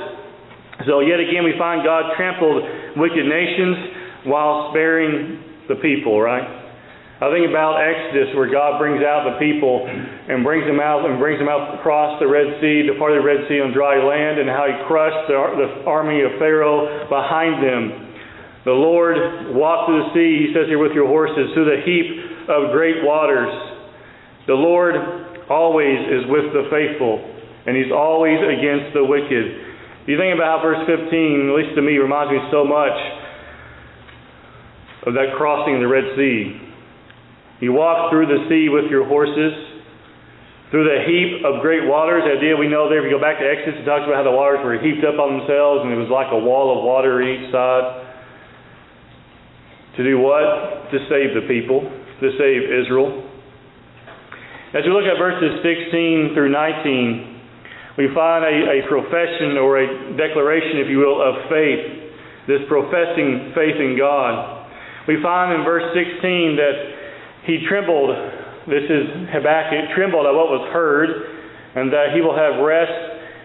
So, 0.90 1.06
yet 1.06 1.22
again, 1.22 1.46
we 1.46 1.54
find 1.58 1.86
God 1.86 2.18
trampled 2.18 2.98
wicked 2.98 3.26
nations 3.30 4.26
while 4.26 4.74
sparing 4.74 5.38
the 5.70 5.78
people, 5.78 6.18
right? 6.18 6.62
I 7.22 7.30
think 7.30 7.46
about 7.46 7.78
Exodus 7.78 8.34
where 8.34 8.50
God 8.50 8.82
brings 8.82 9.06
out 9.06 9.30
the 9.30 9.38
people 9.38 9.86
and 9.86 10.42
brings 10.42 10.66
them 10.66 10.82
out 10.82 11.06
and 11.06 11.22
brings 11.22 11.38
them 11.38 11.46
out 11.46 11.78
across 11.78 12.18
the 12.18 12.26
Red 12.26 12.58
Sea, 12.58 12.90
the 12.90 12.98
part 12.98 13.14
of 13.14 13.22
the 13.22 13.26
Red 13.26 13.46
Sea 13.46 13.62
on 13.62 13.70
dry 13.78 14.02
land, 14.02 14.42
and 14.42 14.50
how 14.50 14.66
he 14.66 14.74
crushed 14.90 15.30
the, 15.30 15.38
the 15.38 15.86
army 15.86 16.26
of 16.26 16.34
Pharaoh 16.42 17.06
behind 17.06 17.62
them. 17.62 18.11
The 18.66 18.72
Lord 18.72 19.18
walked 19.56 19.90
through 19.90 20.06
the 20.06 20.10
sea, 20.14 20.46
he 20.46 20.54
says 20.54 20.70
here, 20.70 20.78
with 20.78 20.94
your 20.94 21.08
horses, 21.08 21.50
through 21.54 21.66
the 21.66 21.82
heap 21.82 22.50
of 22.50 22.72
great 22.72 23.02
waters. 23.02 23.50
The 24.46 24.54
Lord 24.54 24.94
always 25.50 25.98
is 25.98 26.30
with 26.30 26.54
the 26.54 26.70
faithful. 26.70 27.22
and 27.66 27.78
he's 27.78 27.94
always 27.94 28.42
against 28.42 28.94
the 28.98 29.06
wicked. 29.06 29.46
You 30.10 30.18
think 30.18 30.34
about 30.34 30.58
how 30.58 30.66
verse 30.66 30.82
15, 30.90 31.14
at 31.14 31.54
least 31.54 31.78
to 31.78 31.82
me, 31.86 32.02
reminds 32.02 32.34
me 32.34 32.42
so 32.50 32.66
much 32.66 32.98
of 35.06 35.14
that 35.14 35.38
crossing 35.38 35.78
of 35.78 35.82
the 35.82 35.88
Red 35.88 36.18
Sea. 36.18 36.58
You 37.62 37.74
walk 37.74 38.10
through 38.10 38.26
the 38.26 38.50
sea 38.50 38.70
with 38.74 38.90
your 38.90 39.06
horses, 39.06 39.54
through 40.74 40.90
the 40.90 41.06
heap 41.06 41.46
of 41.46 41.62
great 41.62 41.86
waters. 41.86 42.26
The 42.26 42.42
idea 42.42 42.58
we 42.58 42.66
know 42.66 42.90
there, 42.90 43.06
if 43.06 43.06
you 43.06 43.14
go 43.14 43.22
back 43.22 43.38
to 43.38 43.46
Exodus, 43.46 43.82
it 43.82 43.86
talks 43.86 44.10
about 44.10 44.18
how 44.18 44.26
the 44.26 44.34
waters 44.34 44.66
were 44.66 44.82
heaped 44.82 45.06
up 45.06 45.22
on 45.22 45.38
themselves 45.38 45.86
and 45.86 45.94
it 45.94 46.02
was 46.02 46.10
like 46.10 46.34
a 46.34 46.42
wall 46.42 46.74
of 46.74 46.82
water 46.82 47.22
each 47.22 47.54
side. 47.54 48.11
To 49.98 50.04
do 50.04 50.20
what? 50.20 50.92
To 50.92 50.98
save 51.12 51.36
the 51.36 51.46
people, 51.48 51.84
to 51.84 52.28
save 52.40 52.62
Israel. 52.64 53.28
As 54.72 54.88
we 54.88 54.92
look 54.92 55.04
at 55.04 55.20
verses 55.20 55.60
16 55.60 56.32
through 56.32 56.48
19, 56.48 58.00
we 58.00 58.08
find 58.16 58.48
a, 58.48 58.56
a 58.80 58.88
profession 58.88 59.60
or 59.60 59.84
a 59.84 60.16
declaration, 60.16 60.80
if 60.80 60.88
you 60.88 61.04
will, 61.04 61.20
of 61.20 61.52
faith, 61.52 62.48
this 62.48 62.64
professing 62.72 63.52
faith 63.52 63.76
in 63.76 64.00
God. 64.00 64.64
We 65.12 65.20
find 65.20 65.60
in 65.60 65.68
verse 65.68 65.92
16 65.92 66.56
that 66.56 66.76
he 67.44 67.68
trembled, 67.68 68.16
this 68.72 68.88
is 68.88 69.28
Habakkuk, 69.36 69.92
trembled 69.92 70.24
at 70.24 70.32
what 70.32 70.48
was 70.56 70.72
heard, 70.72 71.10
and 71.76 71.92
that 71.92 72.16
he 72.16 72.22
will 72.22 72.36
have 72.36 72.64
rest 72.64 72.96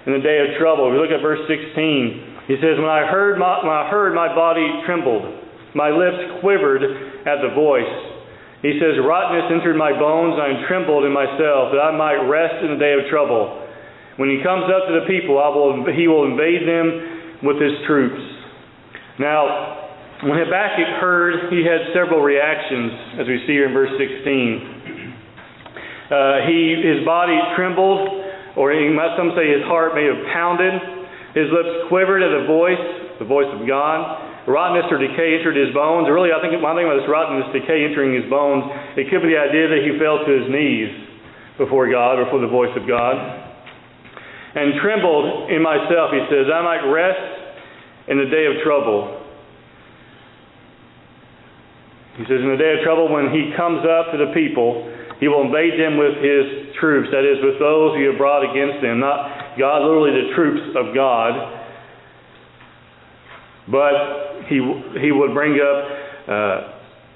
in 0.07 0.15
the 0.15 0.23
day 0.23 0.39
of 0.47 0.55
trouble. 0.63 0.87
If 0.89 0.95
We 0.95 0.99
look 1.03 1.11
at 1.11 1.23
verse 1.23 1.43
16. 1.51 2.47
He 2.47 2.55
says, 2.63 2.79
When 2.79 2.87
I 2.87 3.11
heard 3.11 3.39
my, 3.39 3.59
when 3.67 3.75
I 3.75 3.91
heard, 3.91 4.15
my 4.15 4.31
body 4.31 4.63
trembled, 4.87 5.46
my 5.77 5.93
lips 5.93 6.41
quivered 6.41 6.81
at 7.29 7.45
the 7.45 7.53
voice. 7.53 7.93
He 8.65 8.81
says, 8.81 8.97
Rottenness 8.97 9.53
entered 9.53 9.77
my 9.77 9.93
bones, 9.93 10.41
I 10.41 10.65
trembled 10.65 11.05
in 11.05 11.13
myself, 11.13 11.77
that 11.77 11.85
I 11.85 11.93
might 11.93 12.25
rest 12.25 12.65
in 12.65 12.73
the 12.73 12.81
day 12.81 12.97
of 12.97 13.05
trouble. 13.13 13.61
When 14.17 14.33
he 14.33 14.41
comes 14.41 14.65
up 14.73 14.89
to 14.89 14.97
the 14.97 15.05
people, 15.05 15.37
will, 15.37 15.85
he 15.93 16.09
will 16.09 16.25
invade 16.25 16.65
them 16.65 17.45
with 17.45 17.61
his 17.61 17.77
troops. 17.85 18.25
Now, 19.21 20.25
when 20.25 20.41
Habakkuk 20.41 20.97
heard, 20.97 21.53
he 21.53 21.61
had 21.61 21.93
several 21.93 22.25
reactions, 22.25 23.21
as 23.21 23.29
we 23.29 23.45
see 23.45 23.61
here 23.61 23.69
in 23.69 23.77
verse 23.77 23.93
16. 24.01 26.09
Uh, 26.09 26.49
he, 26.49 26.81
his 26.81 27.05
body 27.05 27.37
trembled, 27.53 28.25
or 28.57 28.73
he, 28.73 28.89
some 29.21 29.37
say 29.37 29.53
his 29.53 29.69
heart 29.69 29.93
may 29.93 30.09
have 30.09 30.25
pounded. 30.33 30.73
His 31.37 31.53
lips 31.53 31.93
quivered 31.93 32.25
at 32.25 32.33
the 32.33 32.49
voice, 32.49 32.81
the 33.21 33.29
voice 33.29 33.53
of 33.53 33.69
God 33.69 34.26
rottenness 34.47 34.87
or 34.91 34.99
decay 34.99 35.37
entered 35.39 35.59
his 35.59 35.75
bones. 35.75 36.07
Really, 36.07 36.31
I 36.31 36.41
think 36.41 36.55
one 36.63 36.79
thing 36.79 36.87
about 36.87 37.03
this 37.03 37.11
rottenness, 37.11 37.51
decay 37.51 37.83
entering 37.83 38.15
his 38.15 38.31
bones, 38.31 38.65
it 38.95 39.11
could 39.11 39.23
be 39.23 39.35
the 39.35 39.41
idea 39.43 39.67
that 39.69 39.83
he 39.83 39.99
fell 39.99 40.23
to 40.23 40.31
his 40.31 40.47
knees 40.47 40.91
before 41.59 41.91
God 41.91 42.23
before 42.23 42.41
the 42.41 42.51
voice 42.51 42.73
of 42.79 42.87
God. 42.87 43.17
And 44.57 44.81
trembled 44.81 45.51
in 45.51 45.61
myself, 45.61 46.15
he 46.15 46.23
says, 46.31 46.49
I 46.49 46.63
might 46.63 46.85
rest 46.89 47.27
in 48.09 48.17
the 48.17 48.31
day 48.31 48.47
of 48.47 48.63
trouble. 48.65 49.23
He 52.17 52.25
says, 52.25 52.41
in 52.41 52.49
the 52.49 52.57
day 52.57 52.79
of 52.79 52.81
trouble, 52.81 53.13
when 53.13 53.29
he 53.29 53.53
comes 53.53 53.85
up 53.85 54.13
to 54.13 54.17
the 54.17 54.33
people, 54.33 54.89
he 55.21 55.29
will 55.29 55.45
invade 55.45 55.77
them 55.81 55.97
with 55.97 56.17
his 56.25 56.73
troops, 56.81 57.09
that 57.13 57.25
is, 57.25 57.37
with 57.45 57.59
those 57.59 57.97
he 57.97 58.05
have 58.05 58.17
brought 58.17 58.45
against 58.49 58.81
them. 58.81 59.01
Not 59.01 59.59
God, 59.59 59.85
literally 59.85 60.13
the 60.13 60.33
troops 60.33 60.73
of 60.77 60.95
God, 60.95 61.33
but 63.69 64.26
he, 64.49 64.59
he 65.01 65.11
would 65.13 65.33
bring 65.33 65.57
up 65.57 65.79
uh, 66.29 66.57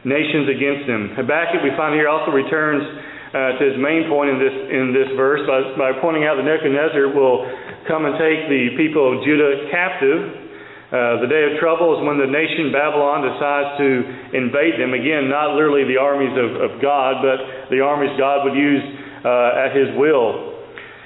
nations 0.05 0.49
against 0.49 0.89
him. 0.89 1.13
Habakkuk, 1.17 1.61
we 1.61 1.73
find 1.77 1.93
here, 1.95 2.09
also 2.09 2.33
returns 2.33 2.83
uh, 3.31 3.61
to 3.61 3.63
his 3.63 3.77
main 3.79 4.09
point 4.11 4.33
in 4.33 4.39
this, 4.43 4.57
in 4.73 4.91
this 4.91 5.11
verse 5.15 5.45
by, 5.47 5.63
by 5.79 5.91
pointing 6.01 6.27
out 6.27 6.41
that 6.41 6.47
Nebuchadnezzar 6.49 7.15
will 7.15 7.47
come 7.87 8.09
and 8.09 8.19
take 8.19 8.49
the 8.51 8.75
people 8.75 9.07
of 9.07 9.23
Judah 9.23 9.71
captive. 9.71 10.51
Uh, 10.91 11.23
the 11.23 11.31
day 11.31 11.47
of 11.47 11.63
trouble 11.63 11.95
is 11.95 12.03
when 12.03 12.19
the 12.19 12.27
nation 12.27 12.75
Babylon 12.75 13.23
decides 13.23 13.79
to 13.79 13.89
invade 14.35 14.75
them. 14.83 14.91
Again, 14.91 15.31
not 15.31 15.55
literally 15.55 15.87
the 15.87 15.95
armies 15.95 16.35
of, 16.35 16.51
of 16.59 16.83
God, 16.83 17.23
but 17.23 17.71
the 17.71 17.79
armies 17.79 18.11
God 18.19 18.43
would 18.43 18.59
use 18.59 18.83
uh, 19.23 19.63
at 19.63 19.71
His 19.71 19.95
will. 19.95 20.51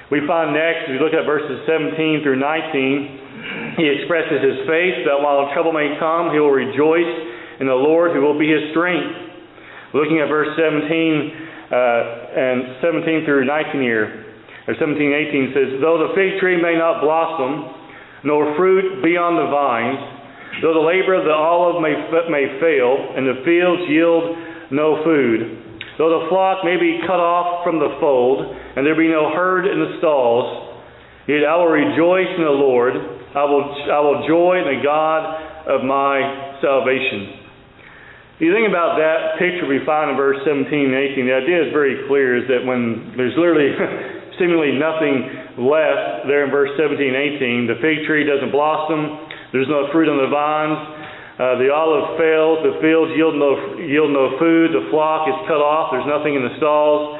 We 0.09 0.25
find 0.25 0.57
next, 0.57 0.89
if 0.89 0.97
you 0.97 1.01
look 1.01 1.13
at 1.13 1.29
verses 1.29 1.61
17 1.69 2.25
through 2.25 2.41
19, 2.41 3.24
he 3.77 3.85
expresses 3.87 4.39
his 4.39 4.63
faith 4.67 5.03
that 5.07 5.19
while 5.19 5.51
trouble 5.51 5.71
may 5.71 5.95
come, 5.99 6.31
he 6.31 6.39
will 6.39 6.55
rejoice 6.55 7.13
in 7.59 7.67
the 7.67 7.75
Lord 7.75 8.11
who 8.11 8.21
will 8.21 8.37
be 8.39 8.51
his 8.51 8.71
strength. 8.71 9.25
Looking 9.93 10.19
at 10.19 10.27
verse 10.27 10.51
17 10.59 11.45
uh, 11.71 11.75
and 12.35 12.57
17 12.83 13.25
through 13.25 13.47
19 13.47 13.81
here, 13.81 14.27
or 14.67 14.75
17 14.75 14.99
18 14.99 15.53
says, 15.55 15.67
Though 15.79 16.03
the 16.03 16.11
fig 16.13 16.39
tree 16.39 16.59
may 16.59 16.75
not 16.75 16.99
blossom, 17.01 18.27
nor 18.27 18.55
fruit 18.57 19.03
be 19.03 19.15
on 19.15 19.37
the 19.39 19.47
vines, 19.47 20.01
though 20.61 20.73
the 20.73 20.83
labor 20.83 21.15
of 21.15 21.23
the 21.23 21.33
olive 21.33 21.79
may, 21.79 21.95
may 22.27 22.59
fail, 22.59 23.15
and 23.15 23.23
the 23.23 23.39
fields 23.45 23.87
yield 23.87 24.23
no 24.73 24.99
food, 25.05 25.79
though 25.97 26.21
the 26.21 26.27
flock 26.27 26.65
may 26.65 26.75
be 26.75 26.99
cut 27.07 27.21
off 27.21 27.63
from 27.63 27.79
the 27.79 27.95
fold, 28.01 28.43
and 28.75 28.83
there 28.83 28.97
be 28.97 29.07
no 29.07 29.31
herd 29.31 29.63
in 29.69 29.79
the 29.79 29.95
stalls, 29.99 30.75
yet 31.29 31.45
I 31.45 31.55
will 31.55 31.71
rejoice 31.71 32.29
in 32.35 32.43
the 32.43 32.51
Lord. 32.51 33.14
I 33.35 33.43
will, 33.43 33.67
I 33.91 33.99
will 33.99 34.23
joy 34.23 34.63
in 34.63 34.79
the 34.79 34.79
God 34.79 35.21
of 35.67 35.83
my 35.83 36.55
salvation. 36.63 37.43
If 38.39 38.47
you 38.47 38.51
think 38.55 38.67
about 38.67 38.95
that 38.95 39.35
picture 39.39 39.67
we 39.67 39.83
find 39.83 40.11
in 40.11 40.15
verse 40.15 40.39
17 40.47 40.71
and 40.71 40.95
18, 40.95 41.27
the 41.27 41.35
idea 41.35 41.67
is 41.67 41.71
very 41.75 42.07
clear 42.07 42.39
is 42.39 42.47
that 42.47 42.63
when 42.63 43.11
there's 43.19 43.35
literally 43.35 43.75
seemingly 44.39 44.79
nothing 44.79 45.59
left 45.59 46.27
there 46.31 46.47
in 46.47 46.51
verse 46.51 46.71
17 46.79 46.95
and 46.95 47.19
18, 47.67 47.67
the 47.67 47.79
fig 47.83 48.07
tree 48.07 48.23
doesn't 48.23 48.55
blossom, 48.55 49.27
there's 49.51 49.67
no 49.67 49.91
fruit 49.91 50.07
on 50.07 50.15
the 50.19 50.31
vines, 50.31 50.79
uh, 51.35 51.59
the 51.59 51.67
olive 51.67 52.15
fails, 52.15 52.63
the 52.63 52.79
fields 52.79 53.11
yield 53.19 53.35
no, 53.35 53.79
yield 53.83 54.11
no 54.15 54.39
food, 54.39 54.71
the 54.71 54.87
flock 54.91 55.27
is 55.27 55.35
cut 55.47 55.59
off, 55.59 55.91
there's 55.91 56.07
nothing 56.07 56.39
in 56.39 56.43
the 56.43 56.55
stalls. 56.55 57.19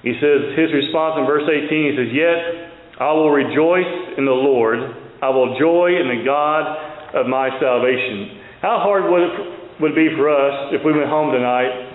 He 0.00 0.16
says, 0.16 0.56
his 0.56 0.72
response 0.72 1.20
in 1.20 1.28
verse 1.28 1.44
18, 1.44 1.68
he 1.68 1.92
says, 1.92 2.08
Yet 2.08 2.69
I 3.00 3.12
will 3.12 3.30
rejoice 3.30 4.18
in 4.18 4.24
the 4.24 4.36
Lord. 4.36 4.78
I 5.22 5.30
will 5.30 5.58
joy 5.58 5.96
in 5.96 6.06
the 6.12 6.22
God 6.24 7.16
of 7.16 7.26
my 7.26 7.48
salvation. 7.58 8.44
How 8.60 8.78
hard 8.84 9.10
would 9.10 9.24
it 9.24 9.80
would 9.80 9.94
be 9.96 10.12
for 10.14 10.28
us 10.28 10.76
if 10.76 10.84
we 10.84 10.92
went 10.92 11.08
home 11.08 11.32
tonight 11.32 11.90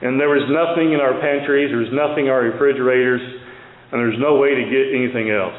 and 0.00 0.20
there 0.20 0.28
was 0.28 0.44
nothing 0.52 0.92
in 0.92 1.00
our 1.00 1.16
pantries, 1.20 1.72
there 1.72 1.80
was 1.80 1.92
nothing 1.92 2.28
in 2.28 2.32
our 2.32 2.44
refrigerators, 2.44 3.20
and 3.92 3.96
there's 3.96 4.20
no 4.20 4.36
way 4.36 4.52
to 4.52 4.64
get 4.68 4.92
anything 4.92 5.32
else. 5.32 5.56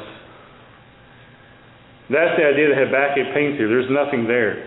That's 2.06 2.38
the 2.38 2.46
idea 2.46 2.70
that 2.70 2.78
Habakkuk 2.78 3.34
paints 3.34 3.58
here. 3.58 3.66
There's 3.66 3.90
nothing 3.90 4.30
there. 4.30 4.62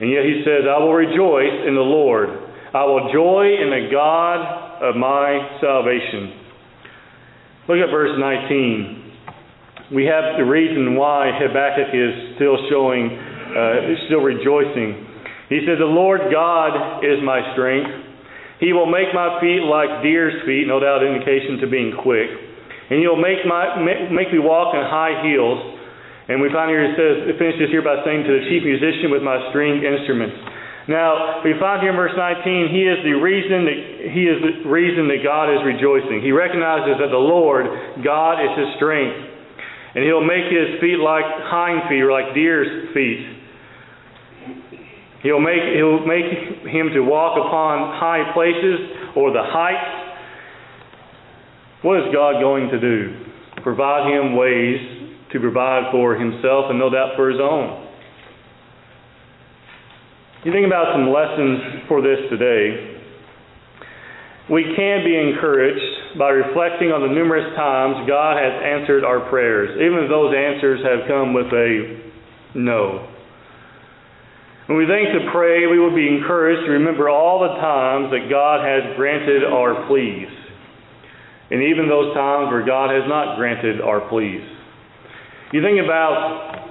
And 0.00 0.12
yet 0.12 0.28
he 0.28 0.44
says, 0.44 0.68
I 0.68 0.76
will 0.78 0.92
rejoice 0.92 1.64
in 1.64 1.74
the 1.74 1.84
Lord. 1.84 2.28
I 2.76 2.84
will 2.84 3.08
joy 3.08 3.56
in 3.56 3.72
the 3.72 3.88
God 3.88 4.84
of 4.84 4.96
my 4.96 5.56
salvation. 5.60 6.45
Look 7.66 7.82
at 7.82 7.90
verse 7.90 8.14
19. 8.14 9.90
We 9.90 10.06
have 10.06 10.38
the 10.38 10.46
reason 10.46 10.94
why 10.94 11.34
Habakkuk 11.34 11.90
is 11.90 12.38
still 12.38 12.54
showing, 12.70 13.10
uh, 13.10 14.06
still 14.06 14.22
rejoicing. 14.22 15.02
He 15.50 15.66
says, 15.66 15.82
The 15.82 15.90
Lord 15.90 16.30
God 16.30 17.02
is 17.02 17.18
my 17.26 17.42
strength. 17.58 17.90
He 18.62 18.70
will 18.70 18.86
make 18.86 19.10
my 19.10 19.42
feet 19.42 19.66
like 19.66 20.02
deer's 20.06 20.46
feet, 20.46 20.70
no 20.70 20.78
doubt 20.78 21.02
indication 21.02 21.58
to 21.58 21.66
being 21.66 21.90
quick. 22.06 22.30
And 22.86 23.02
he'll 23.02 23.18
make, 23.18 23.42
my, 23.42 23.82
make 23.82 24.30
me 24.30 24.38
walk 24.38 24.74
in 24.78 24.86
high 24.86 25.26
heels. 25.26 25.58
And 26.30 26.38
we 26.38 26.50
find 26.54 26.70
here 26.70 26.86
it 26.86 26.94
says, 26.94 27.30
it 27.30 27.34
finishes 27.34 27.66
here 27.74 27.82
by 27.82 27.98
saying, 28.06 28.30
To 28.30 28.32
the 28.38 28.46
chief 28.46 28.62
musician 28.62 29.10
with 29.10 29.26
my 29.26 29.42
string 29.50 29.82
instruments. 29.82 30.38
Now, 30.88 31.42
we 31.42 31.50
find 31.58 31.82
here 31.82 31.90
in 31.90 31.98
verse 31.98 32.14
19, 32.14 32.70
he 32.70 32.86
is 32.86 33.02
the 33.02 33.18
reason 33.18 33.66
that 33.66 33.78
he 34.06 34.22
is 34.30 34.38
the 34.38 34.70
reason 34.70 35.10
that 35.10 35.18
God 35.26 35.50
is 35.50 35.58
rejoicing. 35.66 36.22
He 36.22 36.30
recognizes 36.30 37.02
that 37.02 37.10
the 37.10 37.18
Lord, 37.18 37.66
God, 38.06 38.38
is 38.38 38.54
his 38.54 38.70
strength. 38.78 39.18
And 39.98 40.04
he'll 40.04 40.22
make 40.22 40.46
his 40.46 40.78
feet 40.78 41.02
like 41.02 41.26
hind 41.50 41.90
feet 41.90 42.06
or 42.06 42.12
like 42.12 42.34
deer's 42.34 42.94
feet. 42.94 43.36
He'll 45.26 45.40
make, 45.40 45.58
he'll 45.74 46.06
make 46.06 46.70
him 46.70 46.94
to 46.94 47.00
walk 47.02 47.34
upon 47.34 47.98
high 47.98 48.30
places 48.30 49.16
or 49.16 49.32
the 49.32 49.42
heights. 49.42 50.22
What 51.82 51.98
is 51.98 52.14
God 52.14 52.38
going 52.38 52.68
to 52.70 52.78
do? 52.78 53.26
Provide 53.64 54.06
him 54.06 54.36
ways 54.36 54.78
to 55.32 55.40
provide 55.40 55.90
for 55.90 56.14
himself 56.14 56.66
and 56.70 56.78
no 56.78 56.90
doubt 56.90 57.16
for 57.16 57.28
his 57.28 57.40
own. 57.40 57.85
You 60.46 60.54
think 60.54 60.62
about 60.62 60.94
some 60.94 61.10
lessons 61.10 61.90
for 61.90 61.98
this 61.98 62.22
today. 62.30 62.94
We 64.46 64.62
can 64.78 65.02
be 65.02 65.18
encouraged 65.18 66.14
by 66.22 66.30
reflecting 66.30 66.94
on 66.94 67.02
the 67.02 67.10
numerous 67.10 67.50
times 67.58 68.06
God 68.06 68.38
has 68.38 68.54
answered 68.62 69.02
our 69.02 69.26
prayers, 69.26 69.74
even 69.74 70.06
if 70.06 70.08
those 70.08 70.30
answers 70.30 70.86
have 70.86 71.10
come 71.10 71.34
with 71.34 71.50
a 71.50 71.98
no. 72.54 73.10
When 74.70 74.78
we 74.78 74.86
think 74.86 75.18
to 75.18 75.34
pray, 75.34 75.66
we 75.66 75.82
will 75.82 75.90
be 75.90 76.06
encouraged 76.06 76.62
to 76.70 76.78
remember 76.78 77.10
all 77.10 77.42
the 77.42 77.58
times 77.58 78.14
that 78.14 78.30
God 78.30 78.62
has 78.62 78.94
granted 78.94 79.42
our 79.42 79.90
pleas. 79.90 80.30
and 81.50 81.62
even 81.62 81.88
those 81.90 82.14
times 82.14 82.54
where 82.54 82.62
God 82.62 82.94
has 82.94 83.02
not 83.10 83.34
granted 83.34 83.80
our 83.80 84.06
pleas. 84.08 84.46
You 85.52 85.62
think 85.62 85.82
about 85.82 86.70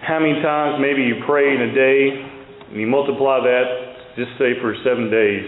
how 0.00 0.18
many 0.20 0.40
times 0.40 0.80
maybe 0.80 1.02
you 1.02 1.20
pray 1.26 1.52
in 1.52 1.60
a 1.60 1.74
day, 1.74 2.25
and 2.70 2.80
you 2.80 2.86
multiply 2.86 3.40
that, 3.40 4.14
just 4.16 4.30
say 4.38 4.58
for 4.60 4.74
seven 4.84 5.10
days. 5.10 5.44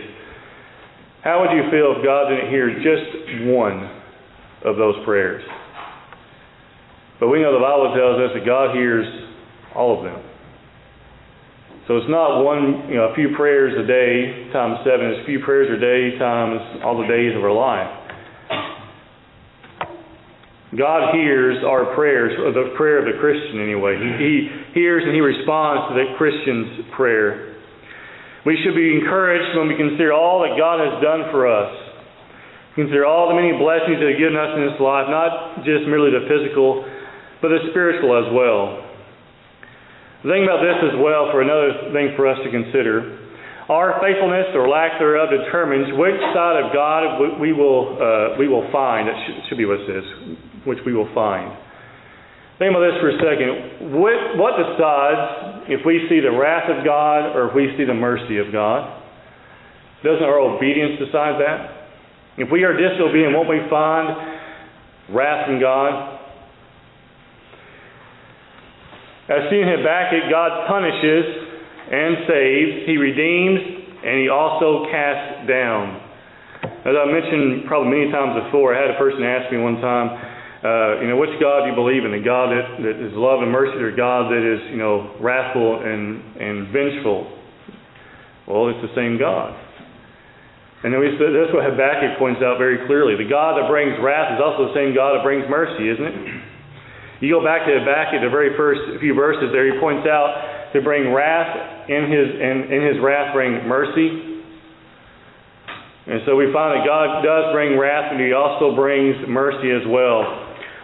How 1.23 1.41
would 1.41 1.51
you 1.57 1.71
feel 1.71 1.99
if 1.99 2.05
God 2.05 2.29
didn't 2.31 2.51
hear 2.51 2.71
just 2.79 3.51
one 3.51 3.91
of 4.65 4.77
those 4.77 4.95
prayers? 5.05 5.43
But 7.19 7.29
we 7.29 7.43
know 7.43 7.53
the 7.53 7.59
Bible 7.59 7.93
tells 7.97 8.23
us 8.23 8.31
that 8.39 8.47
God 8.47 8.77
hears 8.77 9.07
all 9.75 9.99
of 9.99 10.05
them. 10.05 10.23
So 11.89 11.97
it's 11.97 12.09
not 12.09 12.45
one, 12.45 12.89
you 12.89 12.97
know, 12.97 13.11
a 13.11 13.15
few 13.15 13.35
prayers 13.35 13.73
a 13.73 13.87
day 13.87 14.53
times 14.53 14.79
seven. 14.85 15.07
It's 15.09 15.23
a 15.23 15.27
few 15.27 15.41
prayers 15.41 15.73
a 15.73 15.81
day 15.81 16.19
times 16.19 16.61
all 16.85 17.01
the 17.01 17.09
days 17.09 17.35
of 17.35 17.43
our 17.43 17.53
life. 17.53 18.08
God 20.77 21.17
hears 21.17 21.65
our 21.65 21.97
prayers, 21.97 22.37
the 22.37 22.77
prayer 22.77 23.01
of 23.01 23.09
the 23.09 23.17
Christian 23.17 23.57
anyway. 23.57 23.97
He, 23.97 24.13
he 24.21 24.33
hears 24.77 25.01
and 25.01 25.17
He 25.17 25.25
responds 25.25 25.89
to 25.89 25.95
the 25.97 26.13
Christian's 26.21 26.93
prayer. 26.93 27.57
We 28.45 28.61
should 28.61 28.77
be 28.77 28.93
encouraged 28.93 29.57
when 29.57 29.73
we 29.73 29.81
consider 29.81 30.13
all 30.13 30.45
that 30.45 30.61
God 30.61 30.85
has 30.85 31.01
done 31.01 31.33
for 31.33 31.49
us. 31.49 31.73
Consider 32.77 33.09
all 33.09 33.33
the 33.33 33.37
many 33.41 33.57
blessings 33.57 33.97
that 33.97 34.13
He's 34.13 34.21
given 34.21 34.37
us 34.37 34.61
in 34.61 34.69
this 34.69 34.77
life, 34.77 35.09
not 35.09 35.65
just 35.65 35.89
merely 35.89 36.13
the 36.13 36.29
physical, 36.29 36.85
but 37.41 37.49
the 37.49 37.65
spiritual 37.73 38.13
as 38.21 38.29
well. 38.37 38.85
The 40.21 40.37
thing 40.37 40.45
about 40.45 40.61
this 40.61 40.77
as 40.85 41.01
well, 41.01 41.33
for 41.33 41.41
another 41.41 41.97
thing 41.97 42.13
for 42.13 42.29
us 42.29 42.37
to 42.45 42.53
consider, 42.53 43.25
our 43.73 43.97
faithfulness 44.05 44.53
or 44.53 44.69
lack 44.69 45.01
thereof 45.01 45.33
determines 45.33 45.97
which 45.97 46.21
side 46.37 46.61
of 46.61 46.77
God 46.77 47.41
we 47.41 47.57
will 47.57 47.97
uh, 47.97 48.37
we 48.37 48.49
will 48.49 48.69
find. 48.69 49.09
That 49.09 49.17
should, 49.25 49.49
should 49.49 49.61
be 49.61 49.65
what 49.65 49.81
it 49.81 49.89
says 49.89 50.48
which 50.65 50.79
we 50.87 50.93
will 50.95 51.13
find. 51.15 51.57
Think 52.59 52.75
about 52.75 52.91
this 52.91 52.99
for 52.99 53.11
a 53.11 53.19
second. 53.23 53.95
What, 53.95 54.35
what 54.35 54.59
decides 54.59 55.71
if 55.71 55.87
we 55.87 56.07
see 56.11 56.19
the 56.19 56.35
wrath 56.35 56.67
of 56.67 56.85
God 56.85 57.37
or 57.37 57.51
if 57.51 57.55
we 57.55 57.71
see 57.79 57.85
the 57.85 57.95
mercy 57.95 58.39
of 58.39 58.51
God? 58.51 58.99
Doesn't 60.03 60.25
our 60.27 60.39
obedience 60.39 60.99
decide 60.99 61.39
that? 61.39 61.79
If 62.39 62.51
we 62.51 62.63
are 62.63 62.75
disobedient, 62.75 63.35
won't 63.35 63.49
we 63.49 63.63
find 63.71 64.11
wrath 65.15 65.47
from 65.47 65.61
God? 65.61 66.19
As 69.29 69.51
seen 69.51 69.61
in 69.63 69.79
Habakkuk, 69.79 70.31
God 70.31 70.67
punishes 70.67 71.27
and 71.91 72.27
saves, 72.27 72.91
He 72.91 72.97
redeems, 72.97 73.61
and 74.03 74.23
He 74.23 74.29
also 74.31 74.87
casts 74.91 75.47
down. 75.47 76.01
As 76.65 76.95
I 76.97 77.05
mentioned 77.07 77.67
probably 77.67 77.93
many 77.93 78.11
times 78.11 78.35
before, 78.47 78.75
I 78.75 78.81
had 78.81 78.91
a 78.91 78.99
person 78.99 79.23
ask 79.23 79.53
me 79.53 79.59
one 79.59 79.79
time, 79.85 80.38
uh, 80.59 80.99
you 80.99 81.07
know, 81.07 81.17
which 81.17 81.35
God 81.39 81.63
do 81.63 81.71
you 81.71 81.79
believe 81.79 82.03
in? 82.03 82.11
The 82.11 82.25
God 82.25 82.51
that, 82.51 82.83
that 82.83 82.97
is 82.99 83.15
love 83.15 83.47
and 83.47 83.51
mercy 83.55 83.79
or 83.79 83.95
God 83.95 84.27
that 84.35 84.43
is, 84.43 84.59
you 84.75 84.79
know, 84.79 85.15
wrathful 85.23 85.87
and, 85.87 86.19
and 86.35 86.75
vengeful? 86.75 87.31
Well, 88.51 88.75
it's 88.75 88.83
the 88.83 88.91
same 88.99 89.23
God. 89.23 89.55
And 90.83 90.95
then 90.95 90.99
we, 90.99 91.15
that's 91.15 91.55
what 91.55 91.63
Habakkuk 91.63 92.19
points 92.19 92.43
out 92.43 92.59
very 92.59 92.87
clearly. 92.87 93.15
The 93.15 93.31
God 93.31 93.59
that 93.59 93.71
brings 93.71 93.95
wrath 94.03 94.35
is 94.35 94.43
also 94.43 94.71
the 94.71 94.75
same 94.75 94.95
God 94.95 95.19
that 95.19 95.23
brings 95.23 95.47
mercy, 95.47 95.91
isn't 95.91 96.07
it? 96.07 96.17
You 97.23 97.35
go 97.35 97.43
back 97.43 97.67
to 97.67 97.75
Habakkuk, 97.79 98.23
the 98.23 98.31
very 98.31 98.55
first 98.55 98.99
few 99.03 99.15
verses 99.15 99.51
there, 99.51 99.67
he 99.67 99.79
points 99.79 100.07
out 100.07 100.71
to 100.75 100.83
bring 100.83 101.11
wrath 101.11 101.91
in 101.91 102.07
his, 102.07 102.29
in, 102.35 102.57
in 102.71 102.81
his 102.95 102.99
wrath 103.03 103.35
bring 103.35 103.67
mercy. 103.67 104.39
And 106.09 106.25
so 106.25 106.41
we 106.41 106.49
find 106.57 106.73
that 106.73 106.89
God 106.89 107.21
does 107.21 107.53
bring 107.53 107.77
wrath, 107.77 108.09
and 108.09 108.17
He 108.17 108.33
also 108.33 108.73
brings 108.73 109.29
mercy 109.29 109.69
as 109.69 109.85
well. 109.85 110.25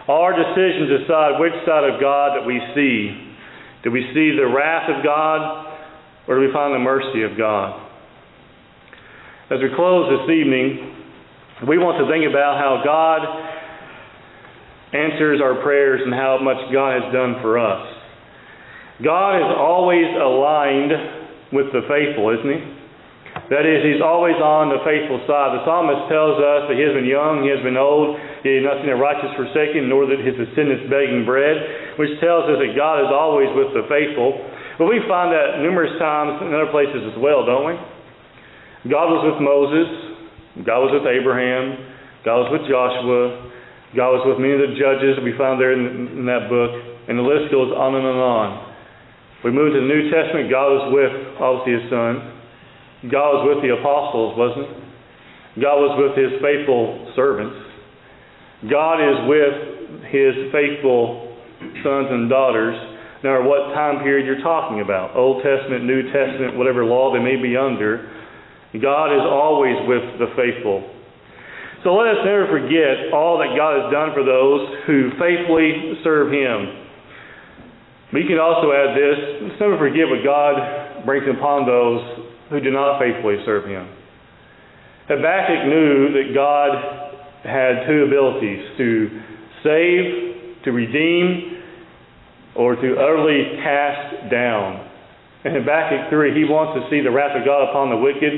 Our 0.07 0.37
decisions 0.37 1.01
decide 1.01 1.39
which 1.39 1.53
side 1.65 1.83
of 1.83 1.99
God 1.99 2.37
that 2.37 2.45
we 2.45 2.61
see. 2.77 3.09
Do 3.83 3.89
we 3.89 4.05
see 4.13 4.37
the 4.37 4.45
wrath 4.45 4.89
of 4.89 5.03
God, 5.03 5.73
or 6.27 6.35
do 6.35 6.41
we 6.41 6.53
find 6.53 6.73
the 6.73 6.79
mercy 6.79 7.23
of 7.23 7.37
God? 7.37 7.81
As 9.49 9.61
we 9.61 9.69
close 9.75 10.09
this 10.09 10.29
evening, 10.29 10.93
we 11.67 11.77
want 11.77 11.97
to 12.01 12.05
think 12.09 12.25
about 12.29 12.57
how 12.61 12.81
God 12.85 13.21
answers 14.93 15.41
our 15.41 15.61
prayers 15.61 16.01
and 16.03 16.13
how 16.13 16.37
much 16.41 16.57
God 16.73 17.01
has 17.01 17.13
done 17.13 17.41
for 17.41 17.57
us. 17.57 17.81
God 19.03 19.37
is 19.41 19.51
always 19.57 20.05
aligned 20.17 21.53
with 21.53 21.73
the 21.73 21.81
faithful, 21.89 22.29
isn't 22.29 22.45
He? 22.45 22.75
That 23.49 23.67
is, 23.67 23.83
he's 23.83 24.01
always 24.01 24.39
on 24.39 24.71
the 24.71 24.79
faithful 24.87 25.19
side. 25.27 25.59
The 25.59 25.63
psalmist 25.67 26.07
tells 26.07 26.39
us 26.39 26.71
that 26.71 26.75
he 26.79 26.83
has 26.87 26.95
been 26.95 27.05
young, 27.05 27.43
he 27.43 27.51
has 27.51 27.59
been 27.61 27.75
old, 27.75 28.15
he 28.45 28.61
has 28.61 28.65
not 28.65 28.77
seen 28.85 28.93
a 28.93 28.99
righteous 29.01 29.33
forsaken, 29.33 29.89
nor 29.89 30.05
that 30.05 30.21
his 30.21 30.37
descendants 30.37 30.85
begging 30.85 31.25
bread, 31.25 31.97
which 31.97 32.13
tells 32.21 32.45
us 32.45 32.61
that 32.61 32.77
God 32.77 33.01
is 33.01 33.09
always 33.09 33.49
with 33.57 33.73
the 33.73 33.89
faithful. 33.89 34.37
But 34.77 34.85
we 34.85 35.01
find 35.09 35.33
that 35.33 35.65
numerous 35.65 35.97
times 35.97 36.45
in 36.45 36.53
other 36.53 36.69
places 36.69 37.01
as 37.09 37.17
well, 37.17 37.41
don't 37.41 37.65
we? 37.65 37.75
God 38.85 39.09
was 39.09 39.25
with 39.25 39.41
Moses, 39.41 39.89
God 40.61 40.85
was 40.85 40.93
with 40.93 41.09
Abraham, 41.09 41.73
God 42.21 42.45
was 42.45 42.49
with 42.53 42.69
Joshua, 42.69 43.49
God 43.97 44.21
was 44.21 44.23
with 44.29 44.37
many 44.37 44.53
of 44.53 44.61
the 44.61 44.77
judges 44.77 45.17
we 45.25 45.33
find 45.41 45.57
there 45.57 45.73
in, 45.73 46.21
in 46.21 46.25
that 46.29 46.45
book, 46.45 46.69
and 47.09 47.17
the 47.17 47.25
list 47.25 47.49
goes 47.49 47.73
on 47.73 47.97
and 47.97 48.05
on 48.05 48.13
and 48.13 48.21
on. 48.21 48.49
We 49.41 49.49
move 49.49 49.73
to 49.73 49.81
the 49.81 49.89
New 49.89 50.13
Testament, 50.13 50.53
God 50.53 50.69
was 50.69 50.85
with, 50.93 51.13
obviously, 51.41 51.81
his 51.81 51.85
son. 51.89 53.09
God 53.09 53.41
was 53.41 53.57
with 53.57 53.59
the 53.65 53.73
apostles, 53.73 54.37
wasn't 54.37 54.69
he? 54.69 55.65
God 55.65 55.81
was 55.81 55.93
with 55.97 56.13
his 56.13 56.37
faithful 56.45 57.09
servants. 57.17 57.64
God 58.69 58.97
is 59.01 59.17
with 59.27 59.55
his 60.09 60.33
faithful 60.51 61.37
sons 61.83 62.07
and 62.09 62.29
daughters, 62.29 62.75
no 63.23 63.31
matter 63.31 63.43
what 63.43 63.73
time 63.73 64.03
period 64.03 64.25
you're 64.25 64.43
talking 64.43 64.81
about 64.81 65.15
Old 65.15 65.43
Testament, 65.43 65.85
New 65.85 66.03
Testament, 66.11 66.57
whatever 66.57 66.85
law 66.85 67.13
they 67.13 67.23
may 67.23 67.35
be 67.41 67.57
under. 67.57 68.11
God 68.75 69.15
is 69.15 69.23
always 69.23 69.75
with 69.87 70.19
the 70.19 70.27
faithful. 70.35 70.83
So 71.83 71.93
let 71.95 72.17
us 72.17 72.25
never 72.25 72.49
forget 72.49 73.13
all 73.13 73.37
that 73.39 73.55
God 73.55 73.85
has 73.85 73.87
done 73.93 74.11
for 74.13 74.25
those 74.25 74.83
who 74.87 75.11
faithfully 75.21 76.01
serve 76.03 76.33
Him. 76.33 76.85
We 78.13 78.23
can 78.27 78.39
also 78.39 78.71
add 78.71 78.95
this 78.95 79.17
let's 79.43 79.59
never 79.59 79.77
forget 79.77 80.07
what 80.07 80.23
God 80.23 81.05
brings 81.05 81.27
upon 81.27 81.65
those 81.65 81.99
who 82.49 82.59
do 82.61 82.71
not 82.71 82.99
faithfully 82.99 83.37
serve 83.45 83.65
him. 83.65 83.87
Habakkuk 85.07 85.67
knew 85.67 86.13
that 86.13 86.33
God 86.33 87.04
had 87.45 87.87
two 87.87 88.05
abilities 88.09 88.65
to 88.77 89.21
save, 89.63 90.63
to 90.63 90.71
redeem, 90.71 91.61
or 92.55 92.75
to 92.75 92.95
utterly 92.97 93.57
cast 93.61 94.31
down. 94.31 94.89
And 95.43 95.55
in 95.55 95.61
Habakkuk 95.61 96.09
3, 96.09 96.33
he 96.33 96.43
wants 96.45 96.79
to 96.81 96.89
see 96.89 97.01
the 97.01 97.11
wrath 97.11 97.37
of 97.37 97.45
God 97.45 97.69
upon 97.69 97.89
the 97.89 97.97
wicked, 97.97 98.33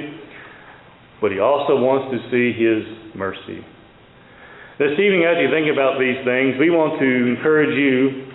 but 1.21 1.31
he 1.31 1.39
also 1.39 1.79
wants 1.79 2.11
to 2.11 2.19
see 2.29 2.51
his 2.51 2.83
mercy. 3.15 3.63
This 4.77 4.93
evening, 4.99 5.25
as 5.25 5.41
you 5.41 5.49
think 5.49 5.71
about 5.71 5.97
these 5.97 6.19
things, 6.21 6.59
we 6.59 6.69
want 6.69 6.99
to 6.99 7.09
encourage 7.33 7.73
you 7.73 8.29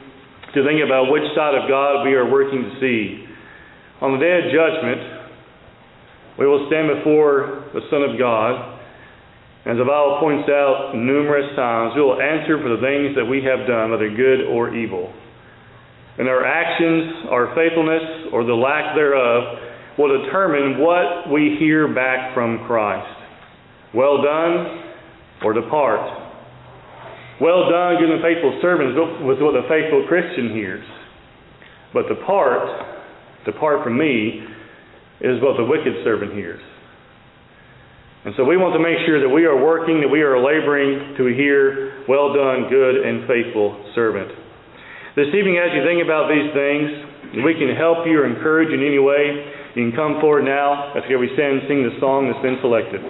to 0.56 0.66
think 0.66 0.82
about 0.82 1.12
which 1.12 1.22
side 1.36 1.54
of 1.54 1.68
God 1.68 2.02
we 2.02 2.14
are 2.14 2.28
working 2.28 2.64
to 2.64 2.72
see. 2.80 3.28
On 4.00 4.12
the 4.12 4.18
day 4.18 4.42
of 4.42 4.50
judgment, 4.50 4.98
we 6.38 6.46
will 6.46 6.66
stand 6.66 6.90
before 6.98 7.70
the 7.74 7.84
Son 7.90 8.02
of 8.02 8.18
God. 8.18 8.71
As 9.62 9.78
Bible 9.78 10.18
points 10.18 10.50
out 10.50 10.90
numerous 10.98 11.54
times, 11.54 11.94
we 11.94 12.02
will 12.02 12.20
answer 12.20 12.58
for 12.58 12.74
the 12.74 12.82
things 12.82 13.14
that 13.14 13.24
we 13.24 13.46
have 13.46 13.62
done, 13.66 13.94
whether 13.94 14.10
good 14.10 14.50
or 14.50 14.74
evil. 14.74 15.14
And 16.18 16.28
our 16.28 16.44
actions, 16.44 17.30
our 17.30 17.54
faithfulness, 17.54 18.34
or 18.34 18.42
the 18.42 18.58
lack 18.58 18.96
thereof 18.96 19.58
will 19.98 20.24
determine 20.24 20.82
what 20.82 21.30
we 21.30 21.56
hear 21.60 21.86
back 21.94 22.34
from 22.34 22.66
Christ. 22.66 23.06
Well 23.94 24.20
done, 24.20 24.82
or 25.44 25.52
depart. 25.52 26.10
Well 27.40 27.70
done, 27.70 28.02
good 28.02 28.10
and 28.10 28.22
faithful 28.22 28.58
servant, 28.60 28.94
was 29.22 29.38
what 29.38 29.54
the 29.54 29.68
faithful 29.70 30.06
Christian 30.08 30.50
hears. 30.50 30.84
But 31.94 32.08
depart, 32.08 32.66
depart 33.46 33.84
from 33.84 33.96
me, 33.96 34.42
is 35.20 35.40
what 35.40 35.56
the 35.56 35.64
wicked 35.64 36.02
servant 36.02 36.32
hears. 36.34 36.60
And 38.22 38.34
so 38.38 38.46
we 38.46 38.54
want 38.54 38.70
to 38.78 38.82
make 38.82 39.02
sure 39.02 39.18
that 39.18 39.28
we 39.28 39.50
are 39.50 39.58
working, 39.58 39.98
that 39.98 40.06
we 40.06 40.22
are 40.22 40.38
laboring 40.38 41.18
to 41.18 41.26
hear, 41.34 42.06
well 42.06 42.30
done, 42.30 42.70
good 42.70 43.02
and 43.02 43.26
faithful 43.26 43.74
servant. 43.98 44.30
This 45.18 45.26
evening, 45.34 45.58
as 45.58 45.74
you 45.74 45.82
think 45.82 45.98
about 45.98 46.30
these 46.30 46.54
things, 46.54 47.42
we 47.42 47.58
can 47.58 47.74
help 47.74 48.06
you 48.06 48.22
or 48.22 48.26
encourage 48.30 48.70
you 48.70 48.78
in 48.78 48.86
any 48.86 49.02
way. 49.02 49.42
You 49.74 49.90
can 49.90 49.94
come 49.98 50.22
forward 50.22 50.46
now 50.46 50.94
as 50.94 51.02
we 51.08 51.34
stand 51.34 51.60
and 51.60 51.68
sing 51.68 51.82
the 51.82 51.98
song 51.98 52.30
that's 52.30 52.42
been 52.46 52.62
selected. 52.62 53.02